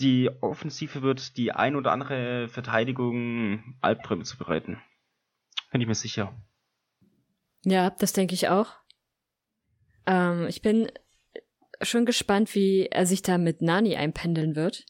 die 0.00 0.30
Offensive 0.40 1.02
wird 1.02 1.36
die 1.36 1.52
ein 1.52 1.76
oder 1.76 1.92
andere 1.92 2.48
Verteidigung 2.48 3.76
Albträume 3.80 4.24
zu 4.24 4.36
bereiten. 4.36 4.80
Bin 5.70 5.80
ich 5.80 5.86
mir 5.86 5.94
sicher. 5.94 6.34
Ja, 7.64 7.90
das 7.90 8.12
denke 8.12 8.34
ich 8.34 8.48
auch. 8.48 8.74
Ähm, 10.06 10.46
ich 10.48 10.62
bin 10.62 10.90
schon 11.82 12.06
gespannt, 12.06 12.54
wie 12.54 12.86
er 12.86 13.06
sich 13.06 13.22
da 13.22 13.38
mit 13.38 13.62
Nani 13.62 13.96
einpendeln 13.96 14.54
wird. 14.54 14.84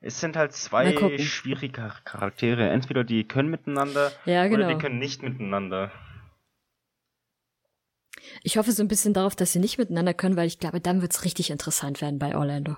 Es 0.00 0.20
sind 0.20 0.36
halt 0.36 0.52
zwei 0.52 1.18
schwierige 1.18 1.92
Charaktere. 2.04 2.68
Entweder 2.68 3.02
die 3.02 3.26
können 3.26 3.50
miteinander 3.50 4.12
ja, 4.26 4.46
genau. 4.46 4.66
oder 4.66 4.74
die 4.74 4.80
können 4.80 4.98
nicht 4.98 5.22
miteinander. 5.22 5.90
Ich 8.42 8.56
hoffe 8.56 8.72
so 8.72 8.82
ein 8.82 8.88
bisschen 8.88 9.14
darauf, 9.14 9.36
dass 9.36 9.52
sie 9.52 9.58
nicht 9.58 9.78
miteinander 9.78 10.14
können, 10.14 10.36
weil 10.36 10.46
ich 10.46 10.58
glaube, 10.58 10.80
dann 10.80 11.02
wird 11.02 11.12
es 11.12 11.24
richtig 11.24 11.50
interessant 11.50 12.00
werden 12.00 12.18
bei 12.18 12.36
Orlando. 12.36 12.76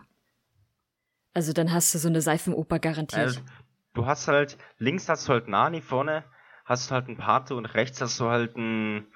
Also 1.32 1.52
dann 1.52 1.72
hast 1.72 1.94
du 1.94 1.98
so 1.98 2.08
eine 2.08 2.20
Seifenoper 2.20 2.78
garantiert. 2.78 3.20
Also, 3.20 3.40
du 3.94 4.06
hast 4.06 4.28
halt, 4.28 4.58
links 4.78 5.08
hast 5.08 5.28
du 5.28 5.32
halt 5.32 5.48
Nani, 5.48 5.80
vorne 5.80 6.24
hast 6.64 6.90
du 6.90 6.94
halt 6.94 7.08
einen 7.08 7.16
Pate 7.16 7.54
und 7.54 7.66
rechts 7.66 8.00
hast 8.00 8.18
du 8.20 8.26
halt 8.26 8.56
einen 8.56 9.06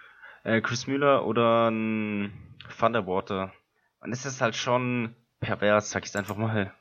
äh, 0.44 0.60
Chris 0.60 0.86
Müller 0.86 1.26
oder 1.26 1.68
einen 1.68 2.56
Thunderwater. 2.78 3.52
Und 4.00 4.12
es 4.12 4.26
ist 4.26 4.40
halt 4.40 4.56
schon 4.56 5.14
pervers, 5.40 5.90
sag 5.90 6.04
ich 6.04 6.16
einfach 6.16 6.36
mal. 6.36 6.74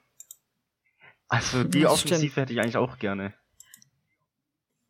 Also 1.28 1.64
die 1.64 1.82
das 1.82 1.94
Offensive 1.94 2.18
stimmt. 2.32 2.38
hätte 2.38 2.54
ich 2.54 2.60
eigentlich 2.60 2.78
auch 2.78 3.00
gerne. 3.00 3.34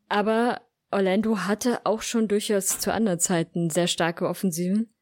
Aber 0.10 0.62
Orlando 0.94 1.40
hatte 1.40 1.86
auch 1.86 2.02
schon 2.02 2.28
durchaus 2.28 2.80
zu 2.80 2.94
anderen 2.94 3.20
Zeiten 3.20 3.70
sehr 3.70 3.88
starke 3.88 4.28
Offensiven. 4.28 4.94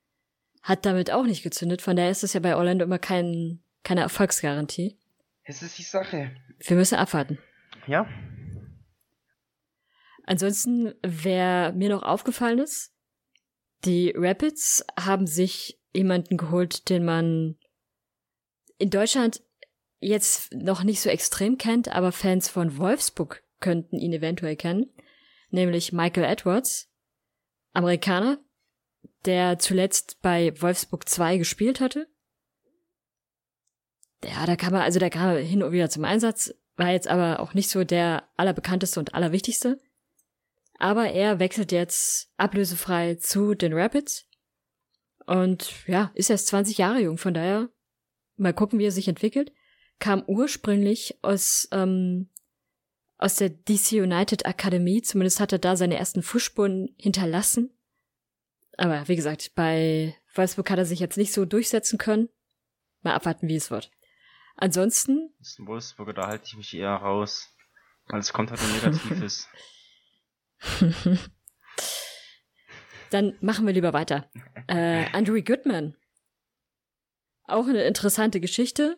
Hat 0.61 0.85
damit 0.85 1.11
auch 1.11 1.25
nicht 1.25 1.43
gezündet. 1.43 1.81
Von 1.81 1.95
daher 1.95 2.11
ist 2.11 2.23
es 2.23 2.33
ja 2.33 2.39
bei 2.39 2.55
Orlando 2.55 2.85
immer 2.85 2.99
kein, 2.99 3.63
keine 3.83 4.01
Erfolgsgarantie. 4.01 4.97
Es 5.43 5.61
ist 5.61 5.77
die 5.77 5.83
Sache. 5.83 6.31
Wir 6.59 6.77
müssen 6.77 6.95
abwarten. 6.95 7.39
Ja, 7.87 8.07
Ansonsten, 10.31 10.93
wer 11.01 11.73
mir 11.73 11.89
noch 11.89 12.03
aufgefallen 12.03 12.59
ist, 12.59 12.93
die 13.83 14.13
Rapids 14.15 14.85
haben 14.99 15.27
sich 15.27 15.79
jemanden 15.93 16.37
geholt, 16.37 16.89
den 16.89 17.03
man 17.03 17.57
in 18.77 18.89
Deutschland 18.89 19.41
jetzt 19.99 20.53
noch 20.53 20.83
nicht 20.83 21.01
so 21.01 21.09
extrem 21.09 21.57
kennt, 21.57 21.89
aber 21.89 22.11
Fans 22.11 22.47
von 22.47 22.77
Wolfsburg 22.77 23.43
könnten 23.59 23.99
ihn 23.99 24.13
eventuell 24.13 24.55
kennen, 24.55 24.89
nämlich 25.51 25.93
Michael 25.93 26.23
Edwards, 26.23 26.89
Amerikaner, 27.73 28.39
der 29.25 29.59
zuletzt 29.59 30.21
bei 30.21 30.53
Wolfsburg 30.61 31.07
2 31.07 31.37
gespielt 31.37 31.79
hatte. 31.79 32.07
Ja, 34.23 34.45
da 34.45 34.55
kam 34.55 34.73
er, 34.73 34.83
also 34.83 34.99
da 34.99 35.09
kam 35.09 35.37
hin 35.37 35.63
und 35.63 35.71
wieder 35.71 35.89
zum 35.89 36.05
Einsatz, 36.05 36.53
war 36.75 36.91
jetzt 36.91 37.07
aber 37.07 37.39
auch 37.39 37.53
nicht 37.53 37.69
so 37.69 37.83
der 37.83 38.27
allerbekannteste 38.37 38.99
und 38.99 39.13
allerwichtigste. 39.13 39.79
Aber 40.77 41.11
er 41.11 41.39
wechselt 41.39 41.71
jetzt 41.71 42.31
ablösefrei 42.37 43.15
zu 43.15 43.53
den 43.53 43.73
Rapids. 43.73 44.27
Und 45.27 45.87
ja, 45.87 46.11
ist 46.15 46.29
erst 46.29 46.47
20 46.47 46.77
Jahre 46.77 46.99
jung, 46.99 47.17
von 47.17 47.33
daher 47.33 47.69
mal 48.35 48.53
gucken, 48.53 48.79
wie 48.79 48.85
er 48.85 48.91
sich 48.91 49.07
entwickelt. 49.07 49.51
Kam 49.99 50.23
ursprünglich 50.25 51.19
aus, 51.21 51.67
ähm, 51.71 52.29
aus 53.21 53.35
der 53.35 53.49
DC 53.49 53.93
United 53.93 54.45
Akademie, 54.45 55.01
zumindest 55.03 55.39
hat 55.39 55.53
er 55.53 55.59
da 55.59 55.75
seine 55.75 55.95
ersten 55.95 56.23
Fußspuren 56.23 56.93
hinterlassen. 56.97 57.71
Aber 58.77 59.07
wie 59.07 59.15
gesagt, 59.15 59.53
bei 59.53 60.15
Wolfsburg 60.33 60.71
hat 60.71 60.79
er 60.79 60.85
sich 60.85 60.99
jetzt 60.99 61.17
nicht 61.17 61.31
so 61.31 61.45
durchsetzen 61.45 61.99
können. 61.99 62.29
Mal 63.01 63.13
abwarten, 63.13 63.47
wie 63.47 63.55
es 63.55 63.69
wird. 63.69 63.91
Ansonsten. 64.55 65.33
Das 65.37 65.49
ist 65.49 65.59
ein 65.59 65.67
Wolfsburger, 65.67 66.13
da 66.13 66.27
halte 66.27 66.45
ich 66.47 66.57
mich 66.57 66.73
eher 66.73 66.95
raus. 66.95 67.47
Weil 68.07 68.19
es 68.19 68.33
kommt 68.33 68.49
halt 68.49 68.61
um 68.61 68.71
Negatives. 68.73 69.47
Dann 73.11 73.37
machen 73.39 73.67
wir 73.67 73.73
lieber 73.73 73.93
weiter. 73.93 74.31
Äh, 74.67 75.05
Andrew 75.13 75.39
Goodman. 75.41 75.95
Auch 77.43 77.67
eine 77.67 77.83
interessante 77.83 78.39
Geschichte. 78.39 78.97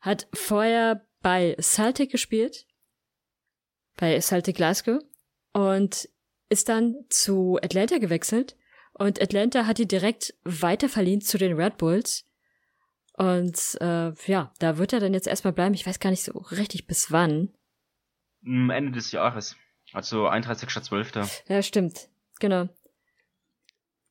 Hat 0.00 0.28
vorher 0.32 1.06
bei 1.20 1.56
Celtic 1.60 2.10
gespielt. 2.10 2.66
Bei 3.96 4.18
Celtic 4.20 4.56
Glasgow. 4.56 5.02
Und 5.52 6.08
ist 6.48 6.68
dann 6.68 6.96
zu 7.08 7.58
Atlanta 7.62 7.98
gewechselt. 7.98 8.56
Und 8.92 9.20
Atlanta 9.20 9.66
hat 9.66 9.78
ihn 9.78 9.88
direkt 9.88 10.34
weiterverliehen 10.44 11.22
zu 11.22 11.38
den 11.38 11.54
Red 11.54 11.78
Bulls. 11.78 12.26
Und 13.14 13.58
äh, 13.80 14.12
ja, 14.26 14.52
da 14.58 14.78
wird 14.78 14.92
er 14.92 15.00
dann 15.00 15.14
jetzt 15.14 15.26
erstmal 15.26 15.52
bleiben. 15.52 15.74
Ich 15.74 15.86
weiß 15.86 15.98
gar 15.98 16.10
nicht 16.10 16.22
so 16.22 16.32
richtig 16.38 16.86
bis 16.86 17.10
wann. 17.10 17.52
Ende 18.44 18.92
des 18.92 19.12
Jahres. 19.12 19.56
Also 19.92 20.28
31.12. 20.28 21.42
Ja, 21.48 21.62
stimmt. 21.62 22.08
Genau. 22.40 22.68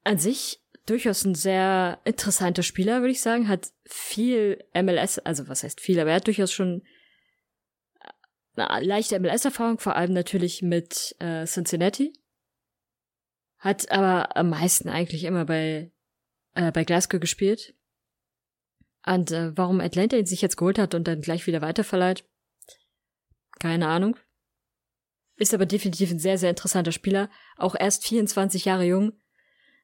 An 0.03 0.17
sich 0.17 0.61
durchaus 0.85 1.25
ein 1.25 1.35
sehr 1.35 1.99
interessanter 2.05 2.63
Spieler, 2.63 3.01
würde 3.01 3.11
ich 3.11 3.21
sagen. 3.21 3.47
Hat 3.47 3.71
viel 3.85 4.63
MLS, 4.73 5.19
also 5.19 5.47
was 5.47 5.63
heißt 5.63 5.79
viel, 5.79 5.99
aber 5.99 6.11
er 6.11 6.17
hat 6.17 6.27
durchaus 6.27 6.51
schon 6.51 6.83
eine 8.55 8.85
leichte 8.85 9.19
MLS-Erfahrung, 9.19 9.79
vor 9.79 9.95
allem 9.95 10.13
natürlich 10.13 10.61
mit 10.61 11.15
äh, 11.19 11.45
Cincinnati. 11.45 12.13
Hat 13.59 13.91
aber 13.91 14.35
am 14.35 14.49
meisten 14.49 14.89
eigentlich 14.89 15.23
immer 15.23 15.45
bei, 15.45 15.91
äh, 16.55 16.71
bei 16.71 16.83
Glasgow 16.83 17.19
gespielt. 17.19 17.75
Und 19.05 19.31
äh, 19.31 19.55
warum 19.57 19.79
Atlanta 19.79 20.17
ihn 20.17 20.25
sich 20.25 20.41
jetzt 20.41 20.57
geholt 20.57 20.77
hat 20.77 20.93
und 20.93 21.07
dann 21.07 21.21
gleich 21.21 21.47
wieder 21.47 21.61
weiterverleiht, 21.61 22.25
keine 23.59 23.87
Ahnung. 23.87 24.17
Ist 25.37 25.53
aber 25.53 25.65
definitiv 25.65 26.11
ein 26.11 26.19
sehr, 26.19 26.37
sehr 26.37 26.49
interessanter 26.49 26.91
Spieler. 26.91 27.29
Auch 27.57 27.75
erst 27.79 28.05
24 28.05 28.65
Jahre 28.65 28.85
jung. 28.85 29.13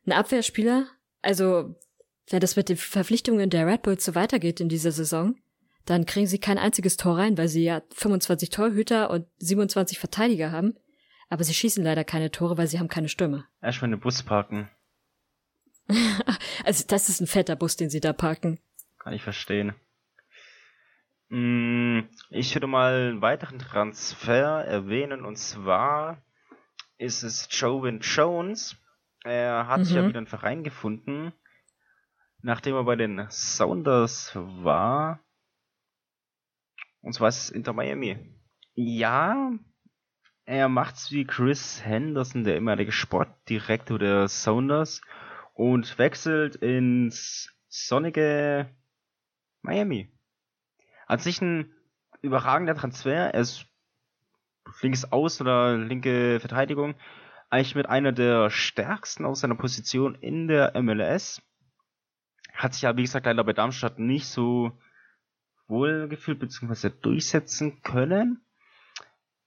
Ein 0.05 0.11
Abwehrspieler. 0.13 0.87
Also, 1.21 1.75
wenn 2.29 2.39
das 2.39 2.55
mit 2.55 2.69
den 2.69 2.77
Verpflichtungen 2.77 3.49
der 3.49 3.65
Red 3.65 3.81
Bulls 3.83 4.05
so 4.05 4.13
weitergeht 4.15 4.59
in 4.59 4.69
dieser 4.69 4.91
Saison, 4.91 5.35
dann 5.87 6.05
kriegen 6.05 6.27
sie 6.27 6.39
kein 6.39 6.57
einziges 6.57 6.97
Tor 6.97 7.17
rein, 7.17 7.37
weil 7.37 7.47
sie 7.47 7.63
ja 7.63 7.81
25 7.93 8.49
Torhüter 8.49 9.09
und 9.09 9.25
27 9.37 9.97
Verteidiger 9.99 10.51
haben. 10.51 10.75
Aber 11.29 11.43
sie 11.43 11.53
schießen 11.53 11.83
leider 11.83 12.03
keine 12.03 12.29
Tore, 12.29 12.57
weil 12.57 12.67
sie 12.67 12.77
haben 12.77 12.89
keine 12.89 13.09
Stürme. 13.09 13.45
Erstmal 13.61 13.89
eine 13.89 13.97
Bus 13.97 14.21
parken. 14.21 14.69
also, 16.65 16.83
das 16.87 17.09
ist 17.09 17.21
ein 17.21 17.27
fetter 17.27 17.55
Bus, 17.55 17.77
den 17.77 17.89
sie 17.89 18.01
da 18.01 18.13
parken. 18.13 18.59
Kann 18.99 19.13
ich 19.13 19.23
verstehen. 19.23 19.73
Mm, 21.29 22.01
ich 22.29 22.53
würde 22.53 22.67
mal 22.67 23.09
einen 23.09 23.21
weiteren 23.21 23.59
Transfer 23.59 24.65
erwähnen 24.65 25.25
und 25.25 25.37
zwar 25.37 26.21
ist 26.97 27.23
es 27.23 27.47
Joven 27.51 27.99
Jones. 28.01 28.75
Er 29.23 29.67
hat 29.67 29.79
mhm. 29.79 29.83
sich 29.85 29.95
ja 29.95 30.07
wieder 30.07 30.17
einen 30.17 30.27
Verein 30.27 30.63
gefunden, 30.63 31.33
nachdem 32.41 32.75
er 32.75 32.83
bei 32.83 32.95
den 32.95 33.27
Sounders 33.29 34.31
war. 34.35 35.21
Und 37.01 37.13
zwar 37.13 37.29
ist 37.29 37.43
es 37.43 37.49
Inter 37.49 37.73
Miami. 37.73 38.17
Ja, 38.73 39.51
er 40.45 40.69
macht's 40.69 41.11
wie 41.11 41.25
Chris 41.25 41.83
Henderson, 41.83 42.43
der 42.43 42.55
ehemalige 42.55 42.91
Sportdirektor 42.91 43.99
der 43.99 44.27
Sounders, 44.27 45.01
und 45.53 45.97
wechselt 45.97 46.55
ins 46.55 47.53
sonnige 47.67 48.69
Miami. 49.61 50.09
An 51.07 51.19
sich 51.19 51.41
ein 51.41 51.73
überragender 52.21 52.75
Transfer. 52.75 53.33
Er 53.33 53.41
ist 53.41 53.65
links 54.81 55.05
aus 55.05 55.41
oder 55.41 55.77
linke 55.77 56.39
Verteidigung. 56.39 56.95
Eigentlich 57.49 57.75
mit 57.75 57.87
einer 57.87 58.11
der 58.11 58.49
stärksten 58.49 59.25
aus 59.25 59.41
seiner 59.41 59.55
Position 59.55 60.15
in 60.15 60.47
der 60.47 60.79
MLS. 60.81 61.41
Hat 62.53 62.73
sich 62.73 62.83
ja, 62.83 62.95
wie 62.97 63.03
gesagt, 63.03 63.25
leider 63.25 63.43
bei 63.43 63.53
Darmstadt 63.53 63.99
nicht 63.99 64.27
so 64.27 64.77
wohl 65.67 66.07
gefühlt 66.07 66.39
bzw. 66.39 66.91
durchsetzen 67.01 67.81
können. 67.81 68.41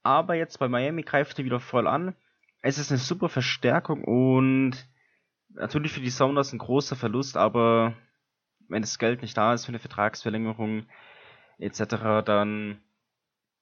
Aber 0.03 0.35
jetzt 0.35 0.59
bei 0.59 0.67
Miami 0.67 1.03
greift 1.03 1.37
er 1.39 1.45
wieder 1.45 1.59
voll 1.59 1.87
an. 1.87 2.15
Es 2.61 2.77
ist 2.77 2.91
eine 2.91 2.99
super 2.99 3.29
Verstärkung 3.29 4.03
und 4.03 4.87
natürlich 5.49 5.91
für 5.91 6.01
die 6.01 6.09
Sounders 6.09 6.53
ein 6.53 6.59
großer 6.59 6.95
Verlust, 6.95 7.37
aber 7.37 7.95
wenn 8.67 8.81
das 8.81 8.99
Geld 8.99 9.21
nicht 9.21 9.35
da 9.35 9.53
ist 9.53 9.65
für 9.65 9.69
eine 9.69 9.79
Vertragsverlängerung 9.79 10.85
etc., 11.57 12.23
dann 12.25 12.81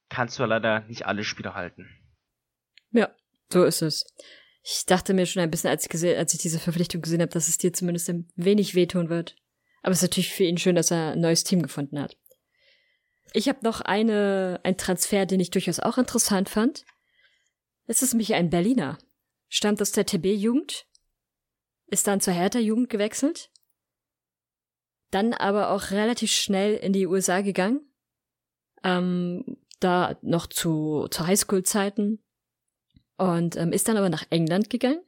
kannst 0.09 0.39
du 0.39 0.45
leider 0.45 0.81
nicht 0.81 1.05
alle 1.05 1.23
Spieler 1.23 1.55
halten. 1.55 1.89
Ja, 2.91 3.09
so 3.51 3.63
ist 3.63 3.81
es. 3.81 4.05
Ich 4.63 4.85
dachte 4.85 5.13
mir 5.13 5.25
schon 5.25 5.41
ein 5.41 5.51
bisschen, 5.51 5.69
als 5.69 5.83
ich, 5.83 5.89
gesehen, 5.89 6.17
als 6.17 6.33
ich 6.33 6.41
diese 6.41 6.59
Verpflichtung 6.59 7.01
gesehen 7.01 7.21
habe, 7.21 7.31
dass 7.31 7.47
es 7.47 7.57
dir 7.57 7.73
zumindest 7.73 8.09
ein 8.09 8.27
wenig 8.35 8.75
wehtun 8.75 9.09
wird. 9.09 9.35
Aber 9.81 9.91
es 9.91 9.99
ist 9.99 10.09
natürlich 10.09 10.33
für 10.33 10.43
ihn 10.43 10.57
schön, 10.57 10.75
dass 10.75 10.91
er 10.91 11.13
ein 11.13 11.21
neues 11.21 11.43
Team 11.43 11.61
gefunden 11.61 11.99
hat. 11.99 12.17
Ich 13.33 13.47
habe 13.47 13.59
noch 13.63 13.81
eine, 13.81 14.59
ein 14.63 14.77
Transfer, 14.77 15.25
den 15.25 15.39
ich 15.39 15.51
durchaus 15.51 15.79
auch 15.79 15.97
interessant 15.97 16.49
fand. 16.49 16.85
Es 17.85 18.01
ist 18.01 18.13
nämlich 18.13 18.33
ein 18.33 18.49
Berliner. 18.49 18.97
Stammt 19.47 19.81
aus 19.81 19.91
der 19.91 20.05
TB-Jugend, 20.05 20.85
ist 21.87 22.07
dann 22.07 22.21
zur 22.21 22.33
Hertha-Jugend 22.33 22.89
gewechselt 22.89 23.51
dann 25.11 25.33
aber 25.33 25.71
auch 25.71 25.91
relativ 25.91 26.31
schnell 26.31 26.75
in 26.75 26.93
die 26.93 27.07
USA 27.07 27.41
gegangen. 27.41 27.81
Ähm, 28.83 29.57
da 29.79 30.17
noch 30.21 30.47
zu, 30.47 31.07
zu 31.09 31.25
Highschool-Zeiten. 31.25 32.23
Und 33.17 33.57
ähm, 33.57 33.73
ist 33.73 33.87
dann 33.87 33.97
aber 33.97 34.09
nach 34.09 34.25
England 34.29 34.69
gegangen. 34.69 35.01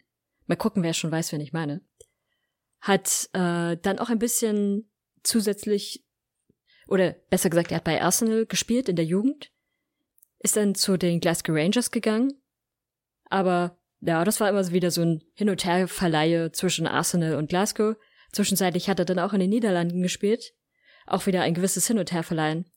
Mal 0.48 0.56
gucken, 0.56 0.84
wer 0.84 0.94
schon 0.94 1.12
weiß, 1.12 1.32
wen 1.32 1.42
ich 1.42 1.54
meine. 1.54 1.82
Hat 2.82 3.30
äh, 3.34 3.78
dann 3.78 4.00
auch 4.00 4.10
ein 4.10 4.20
bisschen 4.20 4.92
zusätzlich, 5.24 6.04
oder 6.92 7.14
besser 7.30 7.50
gesagt, 7.50 7.72
er 7.72 7.78
hat 7.78 7.86
bei 7.86 8.02
Arsenal 8.02 8.46
gespielt 8.46 8.90
in 8.90 8.98
der 8.98 9.06
Jugend. 9.06 9.50
Ist 10.40 10.58
dann 10.58 10.76
zu 10.76 10.98
den 10.98 11.22
Glasgow 11.22 11.56
Rangers 11.56 11.90
gegangen. 11.90 12.34
Aber 13.30 13.78
ja, 14.02 14.26
das 14.26 14.42
war 14.42 14.50
immer 14.50 14.70
wieder 14.72 14.92
so 14.92 15.02
ein 15.02 15.24
Hin- 15.34 15.50
und 15.50 15.64
Her-Verleihe 15.64 16.52
zwischen 16.52 16.88
Arsenal 16.88 17.36
und 17.36 17.48
Glasgow. 17.48 17.96
Zwischenzeitlich 18.34 18.90
hat 18.90 19.00
er 19.00 19.06
dann 19.06 19.20
auch 19.20 19.32
in 19.32 19.40
den 19.40 19.50
Niederlanden 19.50 20.02
gespielt, 20.02 20.54
auch 21.06 21.28
wieder 21.28 21.44
ein 21.44 21.54
gewisses 21.54 21.88
Hin 21.88 21.98
und 21.98 22.12
Her 22.12 22.24
verleihen, 22.24 22.70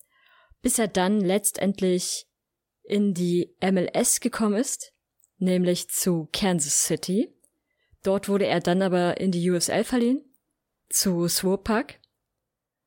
bis 0.63 0.79
er 0.79 0.87
dann 0.87 1.21
letztendlich 1.21 2.29
in 2.85 3.15
die 3.15 3.57
MLS 3.61 4.21
gekommen 4.21 4.55
ist, 4.55 4.93
nämlich 5.39 5.89
zu 5.89 6.29
Kansas 6.33 6.85
City. 6.85 7.35
Dort 8.05 8.29
wurde 8.29 8.47
er 8.47 8.61
dann 8.61 8.81
aber 8.81 9.21
in 9.21 9.33
die 9.33 9.51
USL 9.51 9.83
verliehen, 9.83 10.23
zu 10.89 11.27
Swopak. 11.27 11.99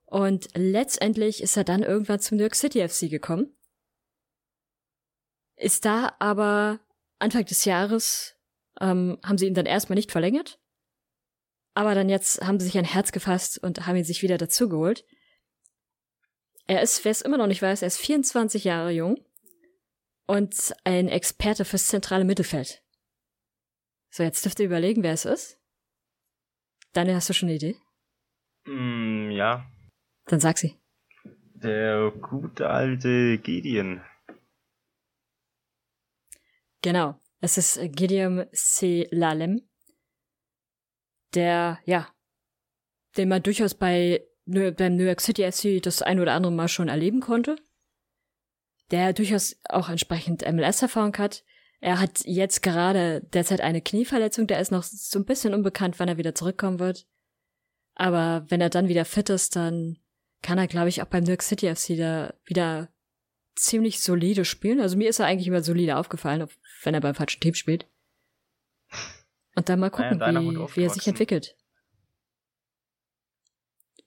Und 0.08 0.48
letztendlich 0.56 1.44
ist 1.44 1.56
er 1.56 1.64
dann 1.64 1.84
irgendwann 1.84 2.20
zum 2.20 2.38
New 2.38 2.44
York 2.44 2.56
City 2.56 2.88
FC 2.88 3.10
gekommen. 3.10 3.56
Ist 5.56 5.86
da 5.86 6.16
aber 6.20 6.80
Anfang 7.20 7.46
des 7.46 7.66
Jahres, 7.66 8.36
ähm, 8.82 9.20
haben 9.24 9.38
sie 9.38 9.48
ihn 9.48 9.54
dann 9.54 9.66
erstmal 9.66 9.96
nicht 9.96 10.12
verlängert 10.12 10.60
aber 11.78 11.94
dann 11.94 12.10
jetzt 12.10 12.42
haben 12.44 12.60
sie 12.60 12.66
sich 12.66 12.78
ein 12.80 12.86
Herz 12.86 13.12
gefasst 13.12 13.60
und 13.60 13.86
haben 13.86 13.98
ihn 13.98 14.04
sich 14.04 14.24
wieder 14.24 14.40
dazugeholt. 14.40 15.06
Er 16.66 16.82
ist, 16.82 17.06
wer 17.06 17.12
es 17.12 17.22
immer 17.22 17.38
noch 17.38 17.46
nicht 17.46 17.62
weiß, 17.62 17.84
er 17.84 17.88
ist 17.88 18.00
24 18.00 18.64
Jahre 18.64 18.90
jung 18.90 19.24
und 20.26 20.74
ein 20.86 21.08
Experte 21.08 21.66
fürs 21.66 21.86
zentrale 21.86 22.26
Mittelfeld. 22.26 22.82
So, 24.10 24.24
jetzt 24.24 24.44
dürft 24.44 24.60
ihr 24.60 24.66
überlegen, 24.66 25.04
wer 25.04 25.14
es 25.14 25.26
ist. 25.26 25.60
Daniel, 26.94 27.18
hast 27.18 27.30
du 27.30 27.34
schon 27.34 27.50
eine 27.50 27.58
Idee? 27.58 27.76
Mm, 28.66 29.30
ja. 29.30 29.70
Dann 30.28 30.40
sag 30.40 30.58
sie. 30.58 30.76
Der 31.56 32.12
gute 32.12 32.70
alte 32.70 33.38
Gideon. 33.40 34.02
Genau. 36.82 37.20
Es 37.40 37.58
ist 37.58 37.80
Gideon 37.96 38.46
C. 38.52 39.08
Lalem 39.12 39.68
der, 41.34 41.80
ja, 41.86 42.08
den 43.16 43.30
man 43.30 43.44
durchaus 43.44 43.74
bei 43.76 44.24
beim 44.46 44.96
New 44.96 45.04
York 45.04 45.20
City 45.20 45.50
SC 45.52 45.82
das 45.84 46.02
ein 46.02 46.22
oder 46.22 46.34
andere 46.34 46.54
Mal 46.54 46.70
schon 46.70 46.88
erleben 46.88 47.20
konnte. 47.20 47.58
Der 48.92 49.12
durchaus 49.12 49.58
auch 49.68 49.90
entsprechend 49.90 50.50
MLS-Erfahrung 50.50 51.18
hat. 51.18 51.44
Er 51.82 52.00
hat 52.00 52.22
jetzt 52.24 52.64
gerade 52.64 53.22
derzeit 53.34 53.60
eine 53.60 53.82
Knieverletzung, 53.82 54.48
der 54.48 54.62
ist 54.62 54.72
noch 54.72 54.84
so 54.84 55.20
ein 55.20 55.26
bisschen 55.26 55.54
unbekannt, 55.54 56.00
wann 56.00 56.08
er 56.08 56.18
wieder 56.18 56.34
zurückkommen 56.34 56.80
wird. 56.80 57.06
Aber 57.94 58.46
wenn 58.48 58.62
er 58.62 58.70
dann 58.70 58.88
wieder 58.88 59.04
fit 59.04 59.30
ist, 59.30 59.58
dann 59.58 60.00
kann 60.48 60.60
er, 60.60 60.68
glaube 60.68 60.88
ich, 60.88 61.02
auch 61.02 61.08
beim 61.08 61.26
New 61.26 61.32
York 61.32 61.42
City 61.42 61.68
FC 61.76 61.98
da 61.98 62.34
wieder 62.46 62.88
ziemlich 63.56 64.02
solide 64.02 64.46
spielen. 64.46 64.80
Also 64.80 64.96
mir 64.96 65.10
ist 65.10 65.20
er 65.20 65.26
eigentlich 65.26 65.50
immer 65.50 65.62
solide 65.62 65.98
aufgefallen, 65.98 66.48
wenn 66.84 66.94
er 66.94 67.02
beim 67.02 67.16
falschen 67.16 67.42
Team 67.42 67.54
spielt. 67.54 67.86
Und 69.58 69.68
dann 69.68 69.82
mal 69.82 69.90
gucken, 69.90 70.22
wie, 70.22 70.76
wie 70.78 70.84
er 70.86 70.90
sich 70.90 71.06
entwickelt. 71.06 71.58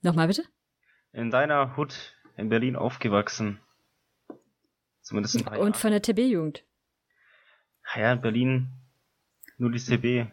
Nochmal 0.00 0.29
bitte? 0.29 0.44
In 1.12 1.31
deiner 1.31 1.76
Hut 1.76 2.16
in 2.38 2.48
Berlin 2.48 2.74
aufgewachsen. 2.74 3.61
Zumindest 5.03 5.35
in 5.35 5.46
Und 5.46 5.76
von 5.76 5.90
der 5.90 6.00
TB-Jugend. 6.00 6.64
Ja, 7.94 8.14
in 8.14 8.22
Berlin 8.22 8.72
nur 9.59 9.70
die 9.70 9.79
CB. 9.79 10.33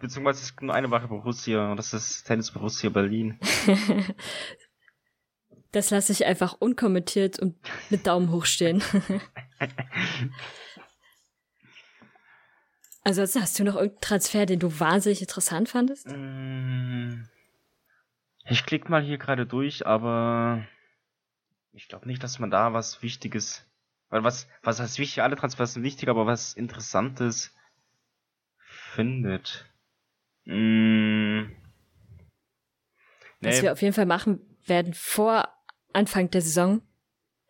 Beziehungsweise 0.00 0.42
es 0.42 0.50
gibt 0.52 0.62
nur 0.62 0.74
eine 0.74 0.90
Wache 0.90 1.08
Borussia 1.08 1.70
und 1.70 1.76
das 1.76 1.92
ist 1.92 2.24
Tennis 2.24 2.50
Borussia 2.50 2.90
Berlin. 2.90 3.38
Das 5.74 5.90
lasse 5.90 6.12
ich 6.12 6.24
einfach 6.24 6.54
unkommentiert 6.60 7.40
und 7.40 7.56
mit 7.90 8.06
Daumen 8.06 8.30
hoch 8.30 8.44
stehen. 8.44 8.80
also 13.02 13.22
hast 13.22 13.58
du 13.58 13.64
noch 13.64 13.74
irgendeinen 13.74 14.00
Transfer, 14.00 14.46
den 14.46 14.60
du 14.60 14.78
wahnsinnig 14.78 15.20
interessant 15.20 15.68
fandest? 15.68 16.06
Mm. 16.06 17.24
Ich 18.48 18.64
klicke 18.64 18.88
mal 18.88 19.02
hier 19.02 19.18
gerade 19.18 19.46
durch, 19.46 19.84
aber 19.84 20.64
ich 21.72 21.88
glaube 21.88 22.06
nicht, 22.06 22.22
dass 22.22 22.38
man 22.38 22.52
da 22.52 22.72
was 22.72 23.02
Wichtiges, 23.02 23.66
weil 24.10 24.22
was, 24.22 24.46
was 24.62 24.78
heißt 24.78 25.00
wichtig? 25.00 25.24
Alle 25.24 25.34
Transfers 25.34 25.72
sind 25.72 25.82
wichtig, 25.82 26.08
aber 26.08 26.24
was 26.24 26.54
Interessantes 26.54 27.52
findet. 28.94 29.70
Mm. 30.44 31.44
Was 33.40 33.62
wir 33.62 33.72
auf 33.72 33.82
jeden 33.82 33.94
Fall 33.94 34.06
machen 34.06 34.40
werden 34.64 34.94
vor 34.94 35.48
Anfang 35.92 36.30
der 36.30 36.40
Saison, 36.40 36.80